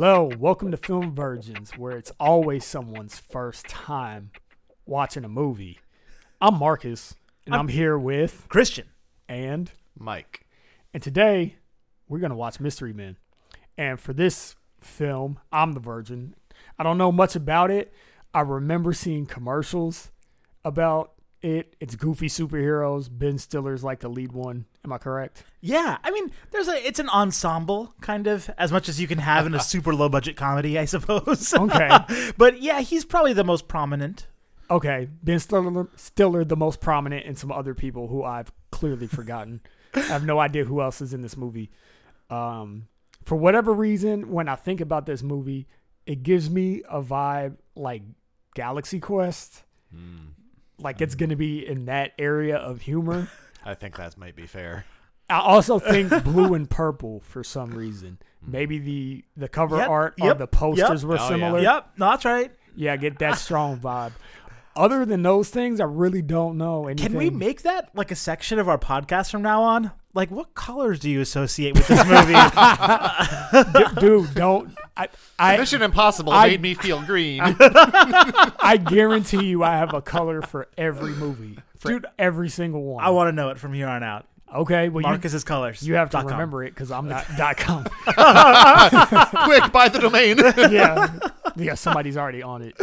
[0.00, 4.30] Hello, welcome to Film Virgins, where it's always someone's first time
[4.86, 5.80] watching a movie.
[6.40, 8.86] I'm Marcus, and I'm, here with Christian.
[9.28, 10.46] and Mike.
[10.94, 11.56] and today
[12.08, 13.16] we're gonna watch Mystery Men.
[13.76, 16.36] And for this film, I'm the virgin.
[16.78, 17.92] I don't know much about it.
[18.32, 20.12] I remember seeing commercials
[20.64, 21.74] about it.
[21.80, 23.08] It's goofy superheroes.
[23.10, 24.66] Ben Stiller's like the lead one.
[24.88, 25.44] Am I correct?
[25.60, 29.18] Yeah, I mean, there's a it's an ensemble kind of as much as you can
[29.18, 31.52] have in a super low budget comedy, I suppose.
[31.58, 31.90] Okay.
[32.38, 34.28] but yeah, he's probably the most prominent.
[34.70, 39.60] Okay, Ben Stiller, Stiller, the most prominent, and some other people who I've clearly forgotten.
[39.92, 41.70] I have no idea who else is in this movie.
[42.30, 42.88] Um,
[43.26, 45.66] for whatever reason, when I think about this movie,
[46.06, 48.04] it gives me a vibe like
[48.54, 49.64] Galaxy Quest.
[50.78, 53.28] Like it's going to be in that area of humor.
[53.68, 54.84] I think that might be fair.
[55.30, 58.18] I also think blue and purple for some reason.
[58.46, 58.50] Mm.
[58.52, 61.08] Maybe the the cover Yep, art or the posters yep.
[61.08, 61.28] were Oh, yeah.
[61.28, 61.60] similar.
[61.60, 62.50] Yep, no, that's right.
[62.74, 64.12] Yeah, get that strong vibe.
[64.74, 67.08] Other than those things, I really don't know anything.
[67.10, 69.90] Can we make that like a section of our podcast from now on?
[70.14, 72.32] Like, what colors do you associate with this movie?
[73.94, 74.74] D- dude, don't.
[74.96, 77.40] I, I, Mission Impossible I- made me feel green.
[77.58, 83.04] I guarantee you, I have a color for every movie, for Dude, every single one.
[83.04, 84.26] I want to know it from here on out.
[84.54, 85.82] okay, well, you, Marcus's colors.
[85.82, 86.32] you have to dot com.
[86.32, 87.84] remember it because I'm not dot com.
[89.44, 90.38] Quick, buy the domain.
[90.72, 91.18] yeah,
[91.56, 92.76] yeah, somebody's already on it.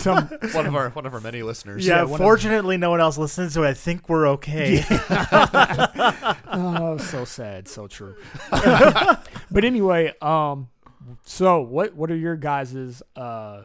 [0.00, 1.86] Some, one of our one of our many listeners.
[1.86, 4.84] Yeah, one of- fortunately, no one else listens, so I think we're okay.
[6.52, 8.16] oh, so sad, so true.
[8.50, 10.68] but anyway, um,
[11.24, 11.94] so what?
[11.94, 13.62] What are your guys's uh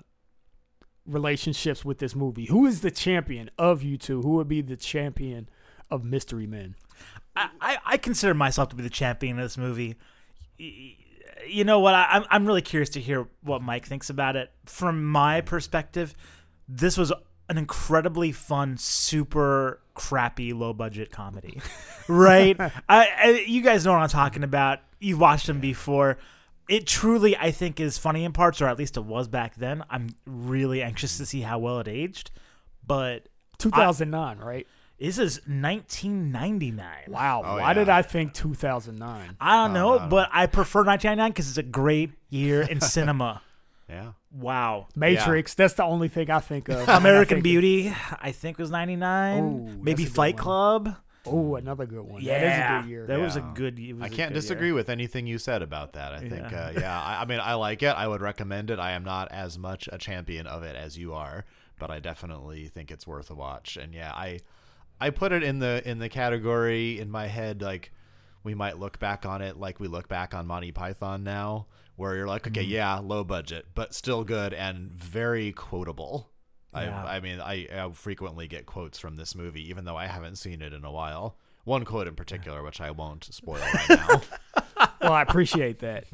[1.12, 2.46] relationships with this movie?
[2.46, 4.22] Who is the champion of you two?
[4.22, 5.50] Who would be the champion
[5.90, 6.76] of Mystery Men?
[7.36, 9.98] I, I, I consider myself to be the champion of this movie.
[10.58, 11.96] You know what?
[11.96, 14.52] I, I'm I'm really curious to hear what Mike thinks about it.
[14.66, 16.14] From my perspective,
[16.68, 17.12] this was
[17.50, 21.60] an incredibly fun, super crappy, low budget comedy.
[22.08, 22.60] right?
[22.60, 24.80] I, I you guys know what I'm talking about.
[25.00, 26.18] You've watched them before.
[26.72, 29.84] It truly, I think, is funny in parts, or at least it was back then.
[29.90, 32.32] I'm really anxious to see how well it aged.
[32.88, 33.28] But
[33.58, 34.66] 2009, right?
[34.98, 36.86] this is 1999.
[37.10, 37.42] Wow.
[37.44, 37.74] Oh, Why yeah.
[37.74, 39.36] did I think 2009?
[39.42, 40.10] I don't oh, know, no, no.
[40.10, 43.42] but I prefer 1999 because it's a great year in cinema.
[43.90, 44.14] Yeah.
[44.32, 44.88] Wow.
[44.96, 45.54] Matrix.
[45.56, 46.78] That's the only thing I think of.
[46.78, 49.44] when I American think Beauty, I think was 99.
[49.44, 50.44] Ooh, Maybe that's a Fight one.
[50.44, 50.96] Club.
[51.26, 52.22] Of, oh, another good one.
[52.22, 53.08] Yeah, That is a good year.
[53.08, 53.52] That was a Yeah.
[53.54, 53.80] good.
[53.80, 54.76] It was I a can't good disagree year.
[54.76, 56.14] with anything you said about that.
[56.14, 56.66] I think, Yeah.
[56.68, 57.90] uh, yeah, I, I mean, I like it.
[57.96, 58.80] I would recommend it.
[58.80, 61.46] I am not as much a champion of it as you are,
[61.80, 63.78] but I definitely think it's worth a watch.
[63.78, 64.40] And yeah, I,
[65.00, 67.92] I put it in the in the category in my head like
[68.44, 71.68] we might look back on it like we look back on Monty Python now,
[71.98, 76.31] where you're like, okay, yeah, low budget, but still good and very quotable.
[76.74, 77.04] Yeah.
[77.06, 80.38] I, I mean, I, I frequently get quotes from this movie, even though I haven't
[80.38, 81.38] seen it in a while.
[81.64, 84.22] One quote in particular, which I won't spoil right now.
[85.02, 86.06] well, I appreciate that.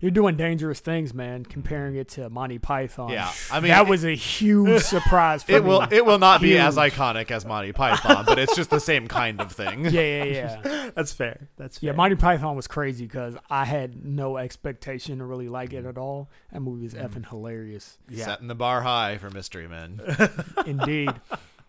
[0.00, 1.44] You're doing dangerous things, man.
[1.44, 3.10] Comparing it to Monty Python.
[3.10, 5.68] Yeah, I mean, that it- was a huge surprise for It me.
[5.68, 9.08] will it will not be as iconic as Monty Python, but it's just the same
[9.08, 9.84] kind of thing.
[9.84, 10.90] Yeah, yeah, yeah.
[10.94, 11.48] That's fair.
[11.56, 11.90] That's fair.
[11.90, 15.98] Yeah, Monty Python was crazy because I had no expectation to really like it at
[15.98, 16.30] all.
[16.52, 17.28] That movie is effing mm.
[17.28, 17.98] hilarious.
[18.08, 18.24] Yeah.
[18.26, 20.00] Setting the bar high for Mystery Men.
[20.66, 21.14] Indeed.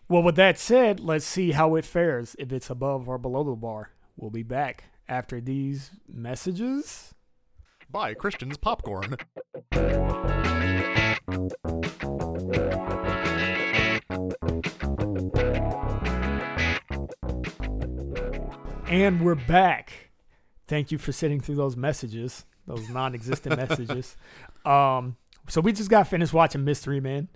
[0.08, 2.34] well, with that said, let's see how it fares.
[2.38, 7.14] If it's above or below the bar, we'll be back after these messages.
[7.90, 9.16] Buy Christian's popcorn.
[18.88, 20.10] And we're back.
[20.66, 24.16] Thank you for sitting through those messages, those non-existent messages.
[24.64, 25.16] Um,
[25.48, 27.28] so we just got finished watching Mystery Men.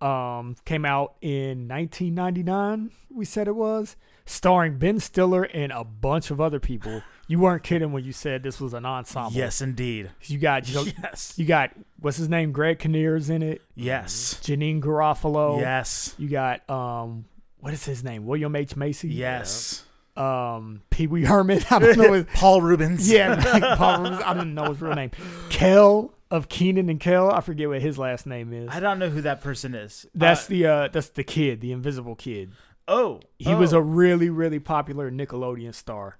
[0.00, 2.90] Um, came out in 1999.
[3.10, 3.96] We said it was
[4.26, 7.02] starring Ben Stiller and a bunch of other people.
[7.28, 9.32] You weren't kidding when you said this was an ensemble.
[9.32, 10.10] Yes, indeed.
[10.22, 11.34] you got you, Yes.
[11.36, 11.70] you got
[12.00, 12.52] what's his name?
[12.52, 13.62] Greg Kinnear's in it.
[13.74, 14.38] Yes.
[14.42, 15.58] Janeane Garofalo.
[15.60, 16.14] Yes.
[16.18, 17.24] You got um,
[17.60, 18.26] what is his name?
[18.26, 19.08] William H Macy.
[19.08, 19.82] Yes.
[20.16, 21.62] Um, Pee Wee Herman.
[21.70, 22.12] I don't know.
[22.14, 23.10] His, Paul Reubens.
[23.10, 24.22] yeah, like Paul Reubens.
[24.24, 25.10] I didn't know his real name.
[25.50, 27.30] Kel of Kenan and Kel.
[27.30, 28.68] I forget what his last name is.
[28.72, 30.06] I don't know who that person is.
[30.14, 32.52] That's Uh, the uh, that's the kid, the invisible kid.
[32.88, 33.20] oh.
[33.38, 33.78] He was oh.
[33.78, 36.18] a really really popular Nickelodeon star.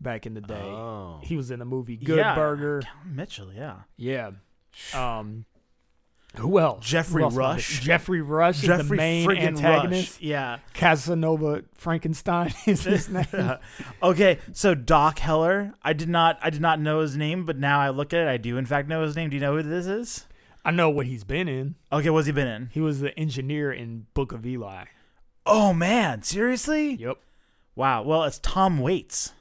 [0.00, 0.54] back in the day.
[0.54, 1.18] Oh.
[1.24, 2.82] He was in the movie Good Yeah, Burger.
[3.04, 3.78] Mitchell, yeah.
[3.96, 4.30] Yeah.
[4.94, 5.44] Um.
[6.36, 6.86] Who else?
[6.86, 7.80] Geoffrey Who else Rush.
[7.80, 10.16] Geoffrey Rush is Geoffrey the main antagonist.
[10.16, 10.20] Rush.
[10.20, 10.58] Yeah.
[10.74, 13.26] Casanova Frankenstein is his name.
[14.02, 17.80] okay, so Doc Heller, I did not I did not know his name, but now
[17.80, 19.30] I look at it, I do in fact know his name.
[19.30, 20.26] Do you know who this is?
[20.64, 21.76] I know what he's been in.
[21.90, 22.70] Okay, what's he been in?
[22.72, 24.84] He was the engineer in Book of Eli.
[25.46, 26.94] Oh man, seriously?
[26.96, 27.16] Yep.
[27.74, 28.02] Wow.
[28.02, 29.32] Well, it's Tom Waits.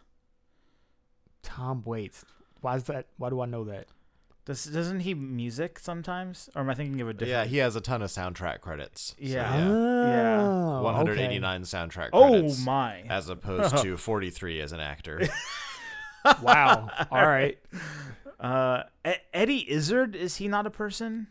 [1.43, 2.23] Tom Waits.
[2.61, 3.07] Why is that?
[3.17, 3.87] Why do I know that?
[4.47, 6.49] Does doesn't he music sometimes?
[6.55, 9.09] Or am I thinking of a different Yeah, he has a ton of soundtrack credits.
[9.09, 9.57] So, Yeah.
[9.57, 10.41] yeah.
[10.41, 13.03] Oh, 189 soundtrack Oh my.
[13.09, 15.27] As opposed to 43 as an actor.
[16.41, 16.89] Wow.
[17.11, 17.57] All right.
[18.39, 18.83] Uh
[19.33, 21.27] Eddie Izzard, is he not a person?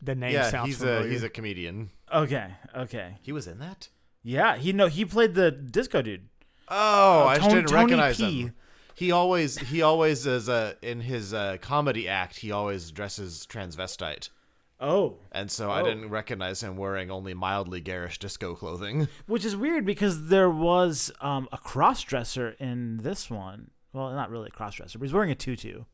[0.00, 1.06] The name yeah, sounds he's familiar.
[1.06, 1.90] a he's a comedian.
[2.12, 3.18] Okay, okay.
[3.22, 3.88] He was in that?
[4.24, 6.28] Yeah, he no he played the disco dude.
[6.68, 8.40] Oh, I just didn't Tony recognize P.
[8.42, 8.54] him.
[8.94, 12.38] He always he always is uh, in his uh, comedy act.
[12.40, 14.28] He always dresses transvestite,
[14.80, 15.16] Oh.
[15.30, 15.84] and so I Oh.
[15.84, 19.08] didn't recognize him wearing only mildly garish disco clothing.
[19.26, 23.70] Which is weird because there was um, a cross dresser in this one.
[23.92, 25.84] Well, not really a cross dresser, but he's wearing a tutu.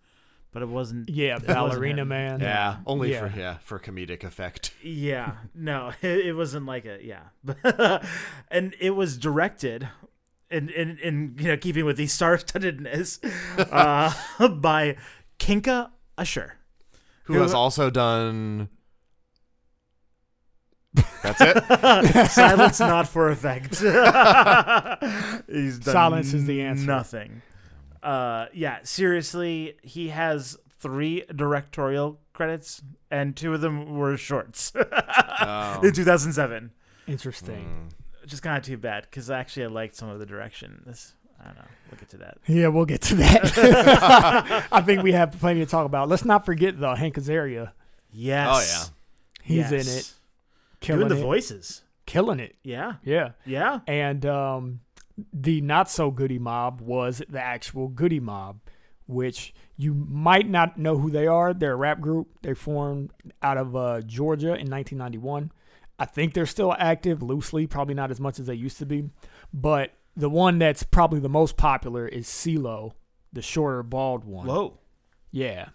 [0.50, 1.10] But it wasn't.
[1.10, 2.40] yeah, wasn't ballerina man.
[2.40, 3.28] Yeah, only Yeah.
[3.28, 4.72] for yeah for comedic effect.
[4.82, 8.00] Yeah, no, it, it wasn't like a yeah,
[8.50, 9.88] and it was directed,
[10.50, 13.18] in in, in you know keeping with the star-studdedness,
[13.70, 14.96] uh, by
[15.38, 16.54] Kinka Usher.
[17.24, 18.68] Who, Who- has also done.
[21.22, 22.30] That's it.
[22.30, 23.74] Silence not for effect.
[25.48, 26.86] He's done Silence is the answer.
[26.86, 27.42] Nothing.
[28.02, 32.80] Uh, yeah, seriously, he has three directorial credits,
[33.10, 34.72] and two of them were shorts
[35.40, 35.80] Oh.
[35.82, 36.70] in 2007.
[37.06, 37.84] Interesting.
[37.86, 37.97] Which
[38.32, 40.82] is kind of too bad because actually I liked some of the direction.
[40.86, 41.64] This I don't know.
[41.90, 42.38] We'll get to that.
[42.46, 44.66] Yeah, we'll get to that.
[44.72, 46.08] I think we have plenty to talk about.
[46.08, 47.72] Let's not forget though, Hank Azaria.
[48.12, 48.48] Yes.
[48.50, 48.84] Oh yeah.
[49.62, 49.86] He's Yes.
[49.86, 50.12] in it,
[50.80, 51.82] killing Doing the it, voices.
[52.06, 52.56] killing it.
[52.62, 52.94] Yeah.
[53.04, 53.80] Yeah, Yeah.
[53.86, 54.80] and um,
[55.32, 58.60] the not so Goodie Mob was the actual Goodie Mob,
[59.06, 61.54] which you might not know who they are.
[61.54, 62.28] They're a rap group.
[62.42, 63.10] They formed
[63.42, 65.50] out of uh, Georgia in 1991.
[65.98, 69.10] I think they're still active loosely, probably not as much as they used to be.
[69.52, 72.92] But the one that's probably the most popular is CeeLo,
[73.32, 74.46] the shorter, bald one.
[74.46, 74.78] Whoa.
[75.30, 75.70] Yeah.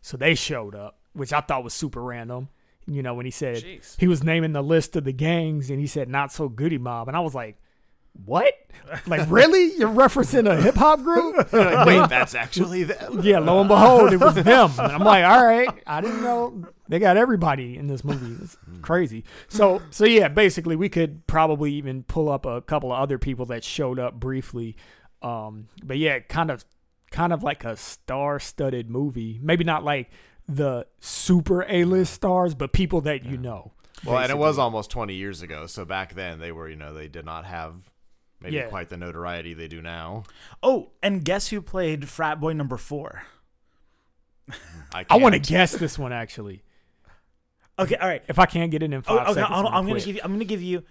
[0.00, 2.48] So they showed up, which I thought was super random.
[2.86, 3.98] You know, when he said Jeez.
[4.00, 7.06] he was naming the list of the gangs and he said not so Goodie Mob.
[7.06, 7.56] And I was like,
[8.24, 8.54] what?
[9.06, 9.74] Like, really?
[9.76, 11.52] You're referencing a hip hop group?
[11.52, 13.20] Wait, that's actually them.
[13.22, 14.70] yeah, lo and behold, it was them.
[14.78, 18.42] And I'm like, all right, I didn't know they got everybody in this movie.
[18.42, 19.24] It's crazy.
[19.48, 23.46] So, so yeah, basically, we could probably even pull up a couple of other people
[23.46, 24.76] that showed up briefly.
[25.22, 26.64] Um, but yeah, kind of,
[27.10, 29.38] kind of like a star-studded movie.
[29.42, 30.10] Maybe not like
[30.48, 33.72] the super A-list stars, but people that you know.
[34.04, 36.92] Well, and it was almost 20 years ago, so back then they were, you know,
[36.92, 37.91] they did not have
[38.42, 38.66] maybe Yeah.
[38.66, 40.24] quite the notoriety they do now.
[40.62, 43.22] Oh, and guess who played frat boy number four?
[44.92, 46.62] I, I want to guess this one actually.
[47.78, 48.22] Okay, all right.
[48.28, 50.16] If I can't get it in Oh, five okay, seconds, I'm, I'm, I'm gonna give
[50.16, 50.20] you.
[50.22, 50.82] I'm gonna give you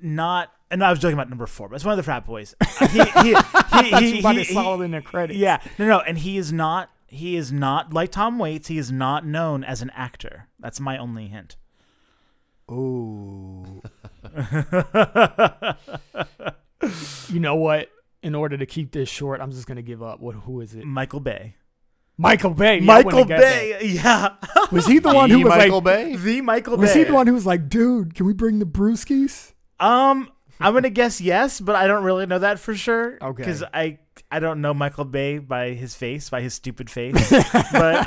[0.00, 0.52] not.
[0.70, 2.54] And I was joking about number four, but it's one of the frat boys.
[2.78, 5.38] He, he, he, he, Somebody he- solid in their credits.
[5.38, 6.90] Yeah, no, no, and he is not.
[7.08, 8.68] He is not like Tom Waits.
[8.68, 10.46] He is not known as an actor.
[10.60, 11.56] That's my only hint.
[12.70, 13.82] Ooh.
[17.28, 17.88] you know what?
[18.22, 20.20] In order to keep this short, I'm just gonna give up.
[20.20, 20.34] What?
[20.34, 20.84] Who is it?
[20.84, 21.56] Michael Bay.
[22.18, 22.80] Michael Bay.
[22.80, 23.78] Michael Bay.
[23.82, 24.34] Yeah.
[24.70, 25.84] Was he the one The who was Michael like?
[25.84, 26.16] Bay?
[26.16, 26.98] the Michael Was Bay.
[26.98, 29.54] he the one who was like, "Dude, can we bring the brewskis"?
[29.78, 30.28] Um,
[30.60, 33.16] I'm gonna guess yes, but I don't really know that for sure.
[33.22, 33.42] Okay.
[33.42, 33.98] Because I
[34.30, 37.14] I don't know Michael Bay by his face, by his stupid face.
[37.72, 38.06] but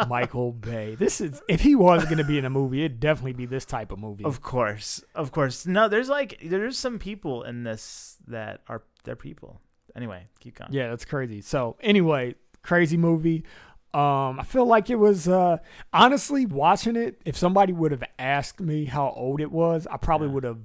[0.08, 0.94] Michael Bay.
[0.94, 3.92] This is if he was gonna be in a movie, it'd definitely be this type
[3.92, 4.24] of movie.
[4.24, 5.66] of course, of course.
[5.66, 9.60] No, there's like there's some people in this that are they're people.
[9.96, 10.72] Anyway, keep going.
[10.72, 11.40] Yeah, that's crazy.
[11.40, 13.44] So anyway, crazy movie.
[13.92, 15.58] Um, I feel like it was uh
[15.92, 20.28] honestly watching it, if somebody would have asked me how old it was, I probably
[20.28, 20.34] Yeah.
[20.34, 20.58] would have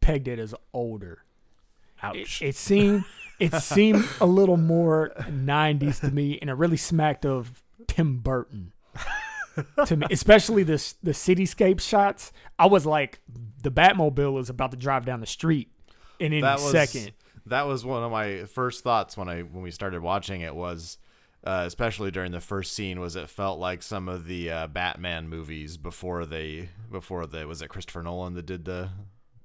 [0.00, 1.22] pegged it as older.
[2.02, 2.42] It, Ouch.
[2.42, 3.04] it seemed
[3.42, 8.72] it seemed a little more nineties to me and it really smacked of Tim Burton.
[9.86, 12.32] to me, especially this the cityscape shots.
[12.58, 13.20] I was like,
[13.62, 15.70] the Batmobile is about to drive down the street
[16.18, 17.12] in any that was second.
[17.46, 20.98] that was one of my first thoughts when I when we started watching it was
[21.44, 25.28] uh, especially during the first scene was it felt like some of the uh, Batman
[25.28, 28.90] movies before they before the was it Christopher Nolan that did the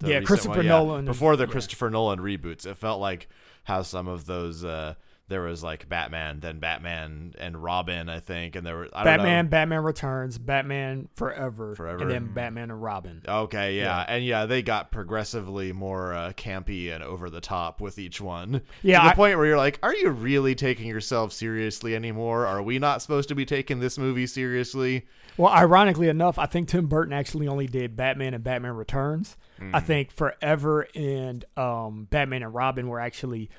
[0.01, 1.51] Yeah, Christopher one, yeah, Nolan before the yeah.
[1.51, 2.65] Christopher Nolan reboots.
[2.65, 3.27] It felt like
[3.63, 4.95] how some of those uh,
[5.29, 9.17] there was like Batman, then Batman and Robin, I think, and there were I don't
[9.17, 9.49] Batman, know.
[9.49, 12.03] Batman Returns, Batman Forever, Forever.
[12.03, 13.21] and then Batman and Robin.
[13.27, 13.83] Okay, yeah.
[13.83, 14.05] Yeah.
[14.07, 18.61] and yeah, they got progressively more uh, campy and over the top with each one.
[18.81, 22.45] Yeah, to the I- point where you're like, are you really taking yourself seriously anymore?
[22.45, 25.05] Are we not supposed to be taking this movie seriously?
[25.35, 29.37] Well, ironically enough, I think Tim Burton actually only did Batman and Batman Returns.
[29.73, 33.49] I think Forever and um, Batman and Robin were actually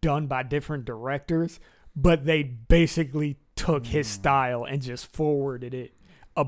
[0.00, 1.60] done by different directors,
[1.96, 5.92] but they basically took his style and just forwarded it
[6.36, 6.46] a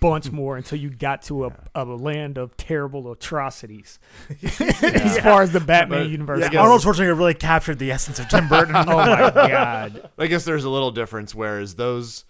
[0.00, 3.98] bunch more until you got to a, a land of terrible atrocities
[4.42, 6.40] as far as the Batman But- universe.
[6.40, 6.58] yeah, goes.
[6.60, 8.74] Arnold Schwarzenegger really captured the essence of Tim Burton.
[8.78, 10.10] oh my god!
[10.18, 11.34] I guess there's a little difference.
[11.34, 12.24] Whereas those,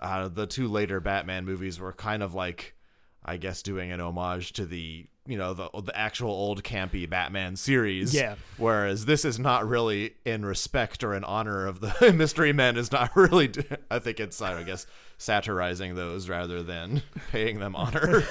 [0.00, 2.74] uh, the two later Batman movies were kind of like,
[3.22, 7.54] I guess, doing an homage to the you know the the actual old campy Batman
[7.54, 8.12] series.
[8.12, 8.34] Yeah.
[8.56, 12.76] Whereas this is not really in respect or in honor of the Mystery Men.
[12.76, 13.50] Is not really.
[13.90, 14.86] I think it's I guess
[15.18, 18.24] satirizing those rather than paying them honor.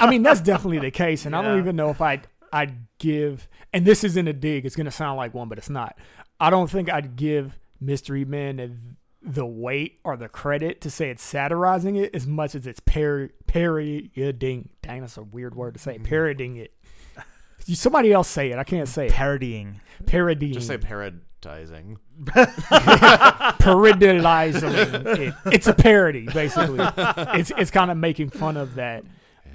[0.00, 3.46] I mean, that's definitely the case, and I don't even know if I'd I'd give.
[3.74, 5.98] And this isn't a dig; it's gonna sound like one, but it's not.
[6.40, 8.58] I don't think I'd give Mystery Men
[9.24, 13.30] the weight or the credit to say it's satirizing it as much as it's par-
[13.46, 14.68] parodying.
[14.82, 15.94] Dang, that's a weird word to say.
[15.94, 16.04] Mm-hmm.
[16.04, 16.72] Parodying it.
[17.60, 18.58] Somebody else say it.
[18.58, 19.12] I can't say it.
[19.12, 19.80] Parodying.
[20.06, 20.54] Parodying.
[20.54, 21.98] Just say parodizing.
[23.60, 25.34] parodializing it.
[25.46, 26.80] It's a parody, basically.
[27.38, 29.04] It's it's kind of making fun of that.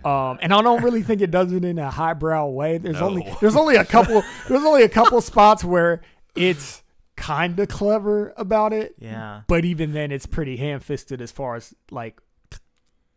[0.05, 2.77] Um, and I don't really think it does it in a highbrow way.
[2.77, 6.01] There's only there's only a couple there's only a couple spots where
[6.35, 6.81] it's
[7.17, 9.41] kind of clever about it, Yeah.
[9.47, 12.21] but even then, it's pretty ham fisted as far as like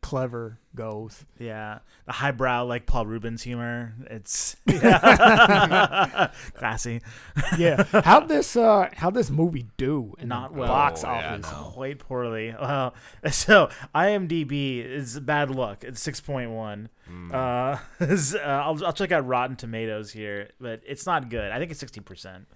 [0.03, 1.25] clever goes.
[1.39, 1.81] Yeah.
[2.07, 3.93] The highbrow, like Paul Reubens humor.
[4.09, 6.31] It's yeah.
[6.55, 7.03] classy.
[7.59, 10.69] Yeah, how this uh how this movie do in Not the well.
[10.69, 11.51] box Oh, yeah, office?
[11.53, 11.71] no.
[11.75, 12.55] Quite poorly.
[12.61, 12.95] Well,
[13.31, 15.85] so IMDb is bad luck.
[15.85, 16.89] It's six point one.
[17.33, 17.79] Uh, uh,
[18.43, 21.53] I'll I'll check out Rotten Tomatoes here, but it's not good.
[21.53, 22.47] I think it's sixty percent.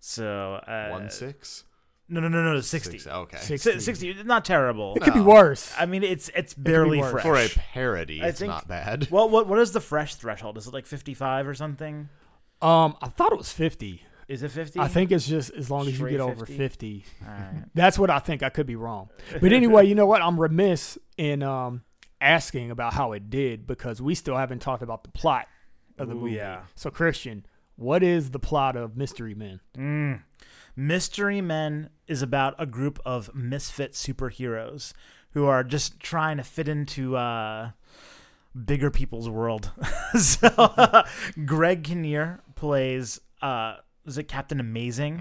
[0.00, 1.64] So uh, One six.
[2.08, 2.98] No, no, no, no, sixty.
[2.98, 3.38] Six, Okay.
[3.38, 4.22] Six- Si- 60.
[4.22, 4.94] Not terrible.
[4.94, 5.26] It could be No.
[5.26, 5.74] worse.
[5.76, 7.10] I mean, it's it's barely worse.
[7.10, 7.24] fresh.
[7.24, 9.08] For a parody, I it's think- not bad.
[9.10, 10.56] Well, what what is the fresh threshold?
[10.56, 12.08] Is it like fifty five or something?
[12.62, 14.02] Um, I thought it was fifty.
[14.28, 14.78] Is it fifty?
[14.80, 16.56] I think it's just as long as you Straight get over 50?
[16.56, 17.04] 50.
[17.22, 17.64] All right.
[17.74, 18.42] That's what I think.
[18.42, 19.08] I could be wrong.
[19.40, 20.20] But anyway, you know what?
[20.22, 21.82] I'm remiss in um,
[22.20, 25.46] asking about how it did because we still haven't talked about the plot
[25.98, 26.32] of the Ooh, movie.
[26.36, 26.62] yeah.
[26.74, 29.60] So, Christian, what is the plot of Mystery Men?
[29.76, 30.22] Mm.
[30.74, 34.92] Mystery Men is about a group of misfit superheroes
[35.30, 37.70] who are just trying to fit into uh,
[38.64, 39.70] bigger people's world.
[40.18, 41.04] so
[41.44, 45.20] Greg Kinnear plays uh, is it Captain Amazing?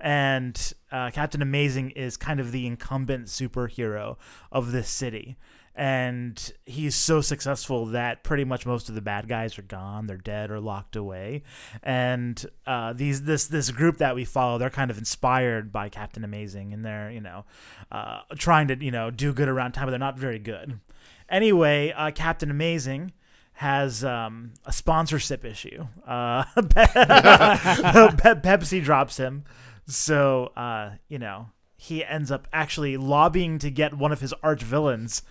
[0.00, 4.16] And uh, Captain Amazing is kind of the incumbent superhero
[4.52, 5.36] of this city.
[5.78, 10.06] And he's so successful that pretty much most of the bad guys are gone.
[10.06, 11.42] They're dead or locked away.
[11.82, 16.24] And uh, these this this group that we follow, they're kind of inspired by Captain
[16.24, 17.44] Amazing, and they're you know
[17.92, 20.80] uh, trying to you know do good around time, but they're not very good.
[21.28, 23.12] Anyway, uh, Captain Amazing
[23.52, 25.86] has um, a sponsorship issue.
[26.06, 29.44] Uh, Pe- Pepsi drops him,
[29.86, 34.62] so uh, you know he ends up actually lobbying to get one of his arch
[34.62, 35.22] villains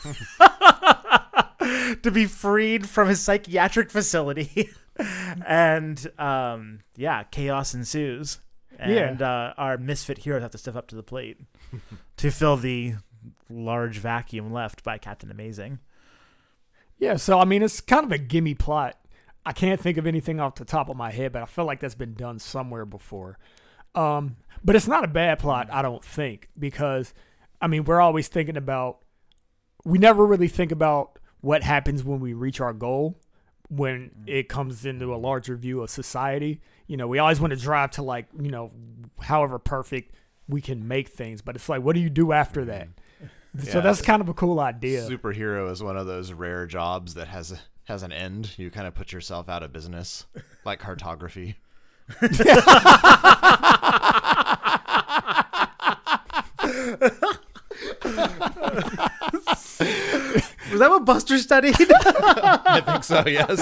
[2.02, 4.70] to be freed from his psychiatric facility,
[5.46, 8.38] and um, yeah, chaos ensues.
[8.80, 11.40] And uh, our misfit heroes have to step up to the plate
[12.16, 12.94] to fill the
[13.50, 15.80] large vacuum left by Captain Amazing.
[16.98, 18.96] Yeah, so I mean, it's kind of a gimme plot.
[19.44, 21.80] I can't think of anything off the top of my head, but I feel like
[21.80, 23.38] that's been done somewhere before.
[23.94, 27.14] Um, but it's not a bad plot, I don't think, because
[27.60, 28.98] I mean, we're always thinking about.
[29.84, 33.20] We never really think about what happens when we reach our goal,
[33.68, 36.60] when it comes into a larger view of society.
[36.86, 38.72] You know, we always want to drive to like, you know,
[39.20, 40.14] however perfect
[40.48, 42.88] we can make things, but it's like, what do you do after that?
[43.62, 45.02] So that's kind of a cool idea.
[45.08, 48.54] Superhero is one of those rare jobs that has a, has an end.
[48.56, 50.26] You kind of put yourself out of business,
[50.64, 51.56] like cartography.
[60.70, 61.74] Was that what Buster studied?
[61.80, 63.24] I think so.
[63.26, 63.60] Yes.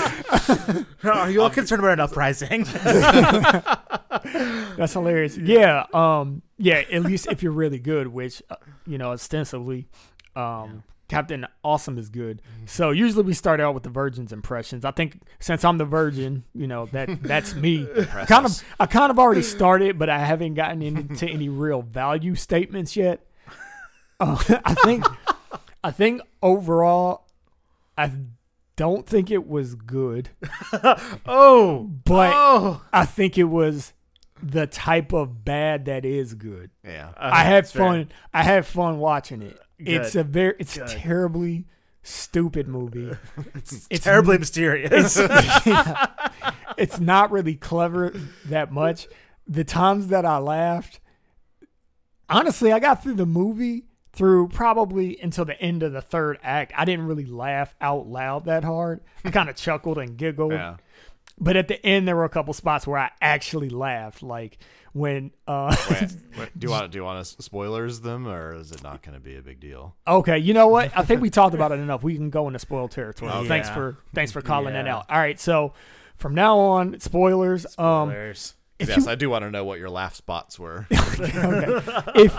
[1.04, 2.64] Are you all concerned about an uprising?
[4.76, 5.36] That's hilarious.
[5.36, 6.82] Yeah, um, yeah.
[6.90, 9.86] At least if you're really good, which uh, you know, ostensibly,
[10.34, 12.42] um, Captain Awesome is good.
[12.66, 14.84] So usually we start out with the Virgin's impressions.
[14.84, 17.86] I think since I'm the Virgin, you know that that's me.
[18.26, 18.62] kind of.
[18.80, 23.24] I kind of already started, but I haven't gotten into any real value statements yet.
[24.18, 25.04] Uh, I think,
[25.84, 27.26] I think overall,
[27.98, 28.10] I
[28.76, 30.30] don't think it was good,
[31.26, 32.80] Oh, but oh.
[32.94, 33.92] I think it was
[34.42, 36.70] the type of bad that is good.
[36.82, 37.10] Yeah.
[37.16, 37.86] I had That's fair.
[37.86, 38.08] fun.
[38.32, 39.58] I had fun watching it.
[39.78, 40.88] It's a very, it's Good.
[40.88, 41.66] terribly
[42.02, 43.12] stupid movie.
[43.54, 45.16] It's, It's terribly mysterious.
[45.66, 46.06] yeah.
[46.78, 48.12] It's not really clever
[48.46, 49.08] that much.
[49.48, 51.00] The times that I laughed,
[52.28, 56.72] honestly, I got through the movie through probably until the end of the third act.
[56.76, 59.00] I didn't really laugh out loud that hard.
[59.24, 60.52] I kind of chuckled and giggled.
[60.52, 60.76] Yeah.
[61.38, 64.58] But at the end, there were a couple spots where I actually laughed, like
[64.96, 65.30] when.
[65.46, 66.00] Uh, Wait,
[66.38, 69.14] wait, do you want do you want to spoilers them or is it not going
[69.14, 69.94] to be a big deal?
[70.06, 70.90] Okay, you know what?
[70.96, 72.02] I think we talked about it enough.
[72.02, 73.30] We can go into spoil territory.
[73.30, 73.48] Okay.
[73.48, 73.74] Thanks Yeah.
[73.74, 75.06] for thanks for calling that out.
[75.08, 75.72] All right, so
[76.16, 77.66] from now on, spoilers.
[77.78, 78.54] Um, Spoilers.
[78.54, 80.86] if yes, you I do want to know what your laugh spots were.
[80.92, 81.80] okay.
[82.14, 82.36] if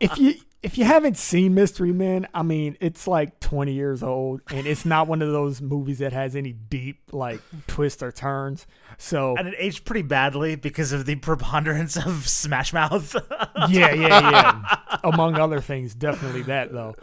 [0.00, 4.40] if you if you haven't seen Mystery Men, I mean, it's like 20 years old,
[4.50, 8.66] and it's not one of those movies that has any deep like twists or turns.
[8.96, 13.14] So and it aged pretty badly because of the preponderance of Smash Mouth.
[13.68, 14.76] yeah, yeah, yeah.
[15.04, 16.94] Among other things, definitely that though.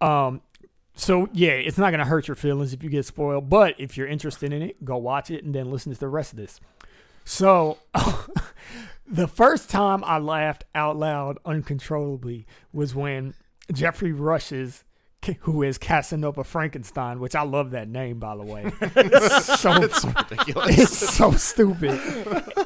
[0.00, 0.42] Um,
[0.96, 3.48] so yeah, it's not gonna hurt your feelings if you get spoiled.
[3.48, 6.32] But if you're interested in it, go watch it and then listen to the rest
[6.32, 6.60] of this.
[7.24, 7.78] So
[9.06, 13.34] the first time I laughed out loud uncontrollably was when
[13.72, 14.84] Geoffrey Rush's
[15.40, 18.70] who is Casanova Frankenstein, which I love that name by the way.
[18.80, 20.78] It's so Ridiculous.
[20.78, 21.98] it's so stupid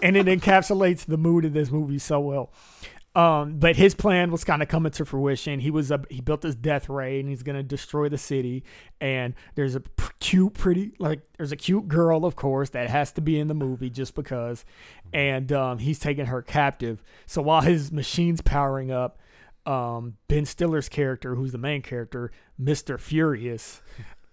[0.02, 2.50] and it encapsulates the mood of this movie so well
[3.14, 5.60] um, but his plan was kind of coming to fruition.
[5.60, 8.62] He was a, he built this death ray and he's gonna destroy the city.
[9.00, 9.82] And there's a
[10.20, 13.54] cute, pretty like there's a cute girl, of course, that has to be in the
[13.54, 14.64] movie just because.
[15.12, 17.02] And um, he's taking her captive.
[17.26, 19.18] So while his machine's powering up,
[19.66, 23.82] um, Ben Stiller's character, who's the main character, Mister Furious,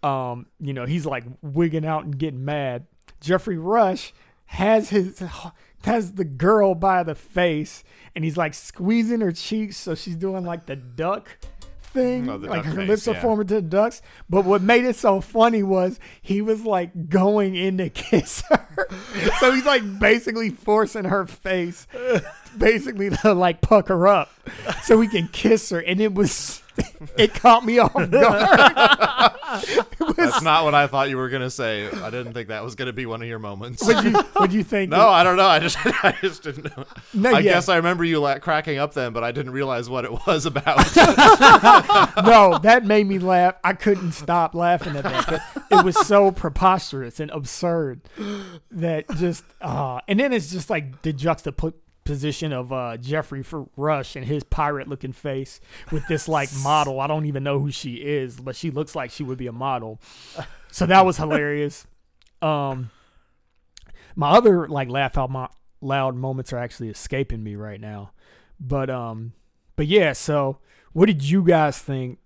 [0.04, 2.86] um, you know, he's like wigging out and getting mad.
[3.22, 4.14] Geoffrey Rush
[4.48, 5.24] has his
[5.86, 7.84] has the girl by the face
[8.16, 11.38] and he's like squeezing her cheeks so she's doing like the duck
[11.96, 12.30] thing.
[12.30, 14.02] Oh, the like duck her face, lips are forming to the ducks.
[14.30, 18.88] But what made it so funny was he was like going in to kiss her.
[19.40, 21.88] So he's like basically forcing her face
[22.58, 24.30] basically to like puck her up
[24.84, 26.62] so we can kiss her and it was
[27.18, 28.12] it caught me off guard
[30.00, 31.88] was- That's not what I thought you were going to say.
[31.90, 33.82] I didn't think that was going to be one of your moments.
[33.86, 35.48] what'd you, what'd you think No, I don't know.
[35.48, 36.84] I just, I just didn't know.
[37.14, 37.54] No, I yeah.
[37.54, 40.46] guess I remember you la- cracking up then, but I didn't realize what it was
[40.46, 40.78] about.
[42.26, 43.56] no, that made me laugh.
[43.64, 45.66] I couldn't stop laughing at that.
[45.72, 48.02] It was so preposterous and absurd
[48.72, 54.16] that just uh and then it's just like the juxtaposition of uh Geoffrey for Rush
[54.16, 55.60] and his pirate looking face
[55.92, 57.00] with this like model.
[57.00, 59.52] I don't even know who she is, but she looks like she would be a
[59.52, 60.00] model.
[60.72, 61.88] So that was hilarious.
[62.42, 62.92] Um
[64.16, 65.50] my other like laugh out mo-
[65.82, 68.12] loud moments are actually escaping me right now.
[68.60, 69.34] But um
[69.76, 70.60] but yeah, so
[70.94, 72.20] what did you guys think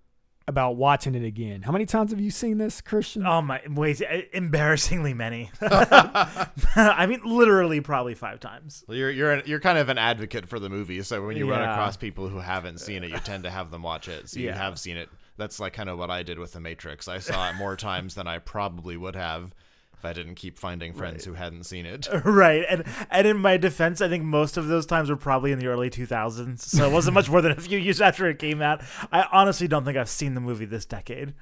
[0.49, 1.62] about watching it again?
[1.62, 3.25] How many times have you seen this, Christian?
[3.25, 4.01] oh my, wait,
[4.33, 5.51] embarrassingly many.
[5.62, 8.83] I mean, literally, probably five times.
[8.89, 11.62] you're you're an, you're kind of an advocate for the movie, so when you run
[11.62, 14.29] across people who haven't seen it, you tend to have them watch it.
[14.29, 15.09] So you have seen it.
[15.38, 17.07] That's like kind of what I did with The Matrix.
[17.07, 19.55] I saw it more times than I probably would have
[19.99, 22.07] if I didn't keep finding friends who hadn't seen it.
[22.25, 25.59] Right, and and in my defense, I think most of those times were probably in
[25.59, 28.62] the early 2000s, so it wasn't much more than a few years after it came
[28.62, 28.81] out.
[29.12, 31.33] I honestly don't think I've seen the movie this decade.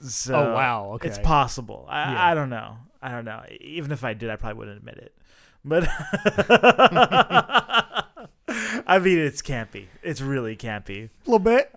[0.00, 1.08] So Oh, wow, okay.
[1.08, 1.86] it's possible.
[1.88, 2.24] I, Yeah.
[2.30, 2.76] I don't know.
[3.02, 3.42] I don't know.
[3.60, 5.12] Even if I did, I probably wouldn't admit it.
[5.64, 5.88] But
[8.86, 9.86] I mean, it's campy.
[10.02, 11.06] It's really campy.
[11.26, 11.70] A little bit.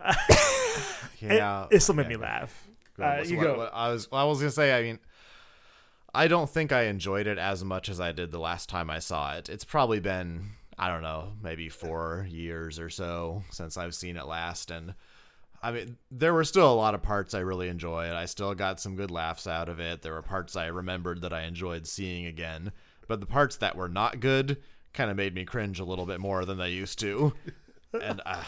[1.19, 2.10] Yeah, it, it still made yeah.
[2.10, 2.67] me laugh.
[2.99, 3.57] Uh, you What- go.
[3.57, 4.77] what I was well, I was gonna say.
[4.77, 4.99] I mean,
[6.13, 9.00] I don't think I enjoyed it as much as I did the last time I
[9.00, 9.50] saw it.
[9.50, 14.26] It's probably been I don't know, maybe four years or so since I've seen it
[14.26, 14.95] last, and
[15.62, 18.13] I mean, there were still a lot of parts I really enjoyed.
[18.13, 20.02] I still got some good laughs out of it.
[20.02, 22.71] There were parts I remembered that I enjoyed seeing again,
[23.08, 24.58] but the parts that were not good
[24.91, 27.34] kind of made me cringe a little bit more than they used to.
[28.02, 28.41] And uh,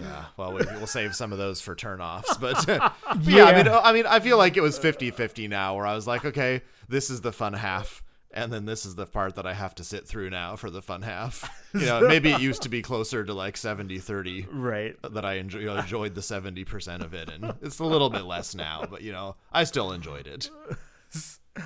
[0.00, 2.64] yeah, well, we, we'll save some of those for turnoffs, but
[3.22, 6.06] yeah, I mean, I mean, I feel like it was 50-50 now, where I was
[6.06, 9.52] like, okay, this is the fun half, and then this is the part that I
[9.54, 11.50] have to sit through now for the fun half.
[11.74, 14.94] You know, maybe it used to be closer to like 70 30 Right.
[15.02, 18.22] that I enjoy, you know, enjoyed the 70% of it and it's a little bit
[18.22, 20.48] less now, but you know, I still enjoyed it.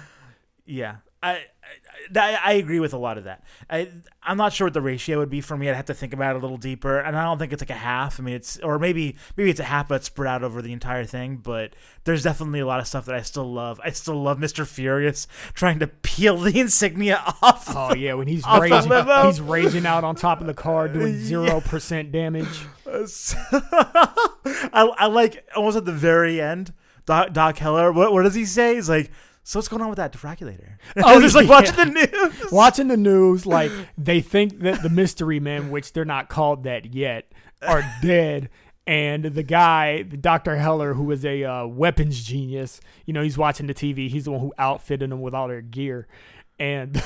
[0.64, 1.40] Yeah, I,
[2.14, 3.42] I I agree with a lot of that.
[3.68, 3.88] I
[4.22, 5.68] I'm not sure what the ratio would be for me.
[5.68, 7.70] I'd have to think about it a little deeper, and I don't think it's like
[7.70, 8.20] a half.
[8.20, 11.04] I mean, it's or maybe maybe it's a half, but spread out over the entire
[11.04, 11.36] thing.
[11.36, 13.80] But there's definitely a lot of stuff that I still love.
[13.82, 17.64] I still love Mister Furious trying to peel the insignia off.
[17.74, 18.92] Oh yeah, when he's raging,
[19.26, 22.60] he's raging out on top of the car doing zero percent damage.
[22.86, 24.14] I,
[24.72, 26.72] I like almost at the very end,
[27.06, 27.92] Doc, Doc Heller.
[27.92, 28.76] What, what does he say?
[28.76, 29.10] He's like,
[29.48, 31.50] "So what's going on with that defraculator?" Oh, just like yeah.
[31.50, 32.52] watching the news.
[32.52, 36.92] Watching the news, like they think that the mystery men, which they're not called that
[36.94, 37.32] yet,
[37.66, 38.50] are dead.
[38.86, 40.56] And the guy, Dr.
[40.56, 44.08] Heller, who is a uh, weapons genius, you know, he's watching the TV.
[44.10, 46.08] He's the one who outfitted them with all their gear.
[46.60, 47.00] And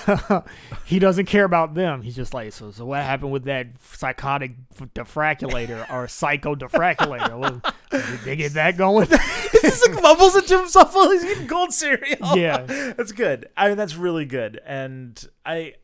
[0.87, 2.01] he doesn't care about them.
[2.01, 4.53] He's just like, so, so what happened with that psychotic
[4.95, 7.63] defraculator or psycho defraculator?
[7.91, 9.09] Did they get that going?
[9.09, 12.37] He just like mumbles to himself while he's eating cold cereal.
[12.37, 12.63] Yeah.
[12.97, 13.49] that's good.
[13.55, 14.59] I mean, that's really good.
[14.65, 15.75] And I,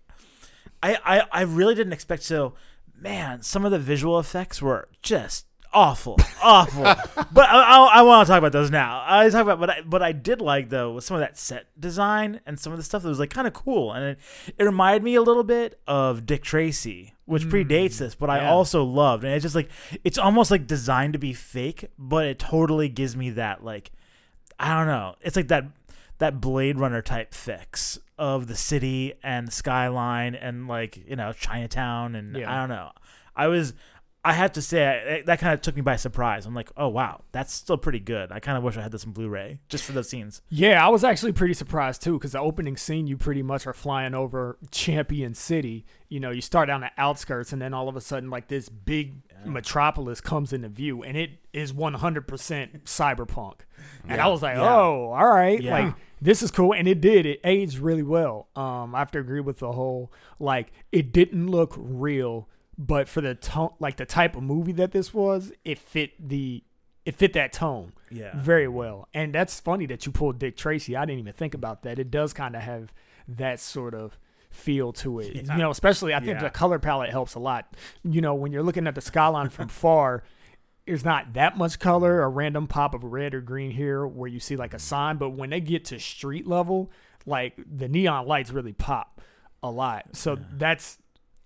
[0.83, 2.54] I, I, I really didn't expect so.
[2.98, 6.83] Man, some of the visual effects were just awful, awful.
[7.33, 9.02] but I, I, I want to talk about those now.
[9.07, 11.66] I talk about what I, what I did like though was some of that set
[11.78, 14.18] design and some of the stuff that was like kind of cool, and it,
[14.57, 17.50] it reminded me a little bit of Dick Tracy, which hmm.
[17.50, 19.70] predates this, but I also loved, and it's just like
[20.04, 23.90] it's almost like designed to be fake, but it totally gives me that like
[24.59, 25.14] I don't know.
[25.20, 25.64] It's like that
[26.18, 31.33] that Blade Runner type fix of the city and the skyline and like you know
[31.33, 32.52] Chinatown and Yeah.
[32.52, 32.90] I don't know.
[33.37, 33.72] I was
[34.24, 36.44] I have to say I, that kind of took me by surprise.
[36.44, 38.33] I'm like, oh wow, that's still pretty good.
[38.33, 40.42] I kind of wish I had this in Blu-ray just for those scenes.
[40.48, 43.72] Yeah, I was actually pretty surprised too because the opening scene, you pretty much are
[43.72, 45.87] flying over Champion City.
[46.09, 48.68] You know, you start on the outskirts, and then all of a sudden, like this
[48.68, 53.54] big metropolis comes into view, and it is 100% cyberpunk.
[54.09, 54.74] And I was like, Yeah.
[54.74, 55.70] oh, all right, Yeah.
[55.85, 57.24] like this is cool, and it did.
[57.26, 58.48] It aged really well.
[58.57, 62.48] Um, I have to agree with the whole like it didn't look real,
[62.79, 66.62] but for the tone, like the type of movie that this was, it fit the
[67.05, 68.33] it fit that tone Yeah.
[68.37, 69.09] very well.
[69.14, 70.95] And that's funny that you pulled Dick Tracy.
[70.95, 71.99] I didn't even think about that.
[71.99, 72.93] It does kind of have
[73.27, 74.19] that sort of
[74.51, 75.35] feel to it.
[75.37, 76.43] You know, especially I think Yeah.
[76.45, 77.75] the color palette helps a lot.
[78.05, 80.23] You know, when you're looking at the skyline from far,
[80.87, 84.38] there's not that much color, a random pop of red or green here where you
[84.41, 86.91] see like a sign, but when they get to street level,
[87.25, 89.21] like the neon lights really pop
[89.62, 90.14] a lot.
[90.14, 90.99] So that's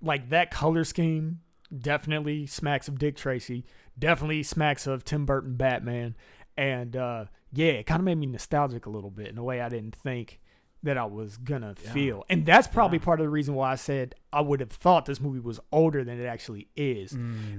[0.03, 1.41] like that color scheme
[1.77, 3.65] definitely smacks of Dick Tracy,
[3.99, 6.17] definitely smacks of Tim Burton Batman.
[6.57, 9.61] And uh, yeah, it kind of made me nostalgic a little bit in a way
[9.61, 10.41] I didn't think
[10.83, 12.25] that I was gonna feel.
[12.29, 15.21] And that's probably part of the reason why I said I would have thought this
[15.21, 17.13] movie was older than it actually is.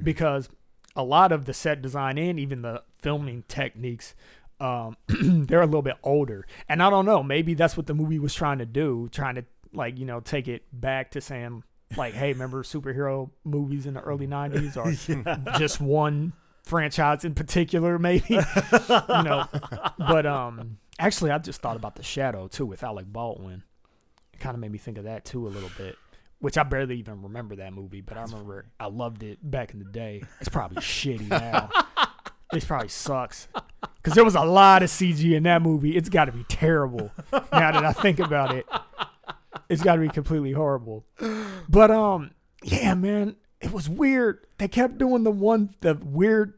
[0.03, 0.49] Because
[0.95, 4.13] a lot of the set design and even the filming techniques
[4.59, 6.45] um, they're a little bit older.
[6.69, 9.45] And I don't know, maybe that's what the movie was trying to do, trying to
[9.73, 11.63] like, you know, take it back to saying
[11.97, 14.91] like, hey, remember superhero movies in the early 90s or
[15.59, 18.39] just one franchise in particular maybe, you
[19.23, 19.45] know.
[19.97, 23.63] But um actually I just thought about The Shadow too with Alec Baldwin.
[24.33, 25.97] It kind of made me think of that too a little bit.
[26.39, 29.79] Which I barely even remember that movie, but I remember I loved it back in
[29.79, 30.23] the day.
[30.41, 31.69] It's probably shitty now.
[32.53, 33.47] It probably sucks.
[33.97, 35.97] Because there was a lot of CG in that movie.
[35.97, 37.11] It's got to be terrible.
[37.31, 38.67] Now that I think about it,
[39.69, 41.05] it's got to be completely horrible.
[41.69, 42.31] But um,
[42.63, 44.45] yeah, man, it was weird.
[44.57, 46.53] They kept doing the one, the weird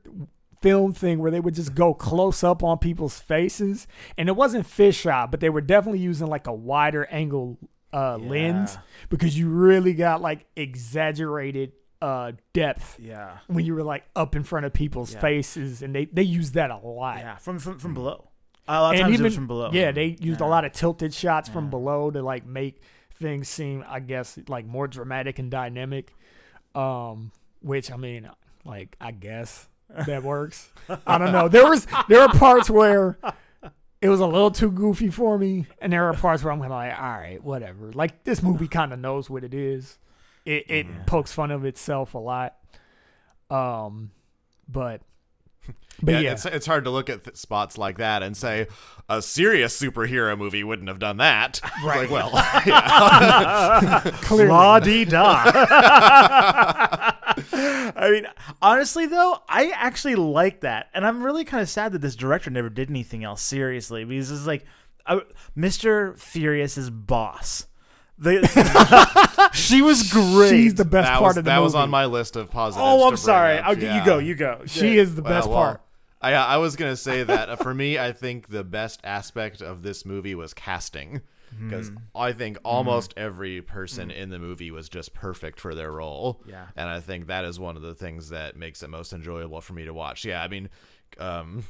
[0.61, 3.87] film thing where they would just go close up on people's faces,
[4.17, 7.57] and it wasn't fisheye, but they were definitely using like a wider angle
[7.93, 8.77] uh, lens
[9.09, 13.37] because you really got like exaggerated uh depth Yeah.
[13.47, 15.21] when you were like up in front of people's Yeah.
[15.21, 17.17] faces, and they they use that a lot.
[17.17, 17.37] Yeah.
[17.37, 18.29] From from from below.
[18.67, 19.69] A lot of And times it even was from below.
[19.71, 20.47] yeah, they used Yeah.
[20.47, 22.81] a lot of tilted shots from below to like make
[23.15, 26.13] things seem, I guess, like more dramatic and dynamic.
[26.73, 28.29] Um, which I mean,
[28.65, 29.67] like I guess
[30.07, 30.69] that works.
[31.07, 31.47] I don't know.
[31.47, 33.17] There was there are parts where
[34.01, 36.71] it was a little too goofy for me, and there are parts where I'm kind
[36.71, 37.91] of like, all right, whatever.
[37.93, 39.97] Like this movie kind of knows what it is.
[40.45, 41.03] It it Yeah.
[41.07, 42.55] pokes fun of itself a lot.
[43.49, 44.11] Um,
[44.67, 45.01] but
[46.01, 48.67] but yeah, yeah, It's, it's hard to look at th- spots like that and say
[49.07, 51.61] a serious superhero movie wouldn't have done that.
[51.83, 52.09] Right.
[52.09, 52.31] Like, well,
[52.65, 54.01] yeah.
[54.21, 54.49] clearly.
[54.51, 55.43] La di da.
[57.97, 58.27] I mean,
[58.61, 62.49] honestly though, I actually like that, and I'm really kind of sad that this director
[62.49, 64.65] never did anything else seriously because it's like
[65.05, 66.17] uh, I, Mr.
[66.17, 67.67] Furious's boss.
[68.17, 70.49] The, she was great.
[70.49, 71.63] She's the best that part was, of the that movie.
[71.65, 72.81] was on my list of positives.
[72.87, 73.57] oh, I'm sorry.
[73.57, 73.65] up.
[73.67, 73.99] I'll, Yeah.
[73.99, 74.17] You go.
[74.19, 74.61] You go.
[74.65, 75.81] She is the Well, best well, part.
[76.21, 79.81] I, I was gonna say that uh, for me, I think the best aspect of
[79.83, 81.21] this movie was casting,
[81.61, 81.97] because Hmm.
[82.15, 86.41] I think almost every person in the movie was just perfect for their role.
[86.47, 86.65] Yeah.
[86.75, 89.73] and I think that is one of the things that makes it most enjoyable for
[89.73, 90.25] me to watch.
[90.25, 90.69] Yeah, I mean,
[91.19, 91.65] um,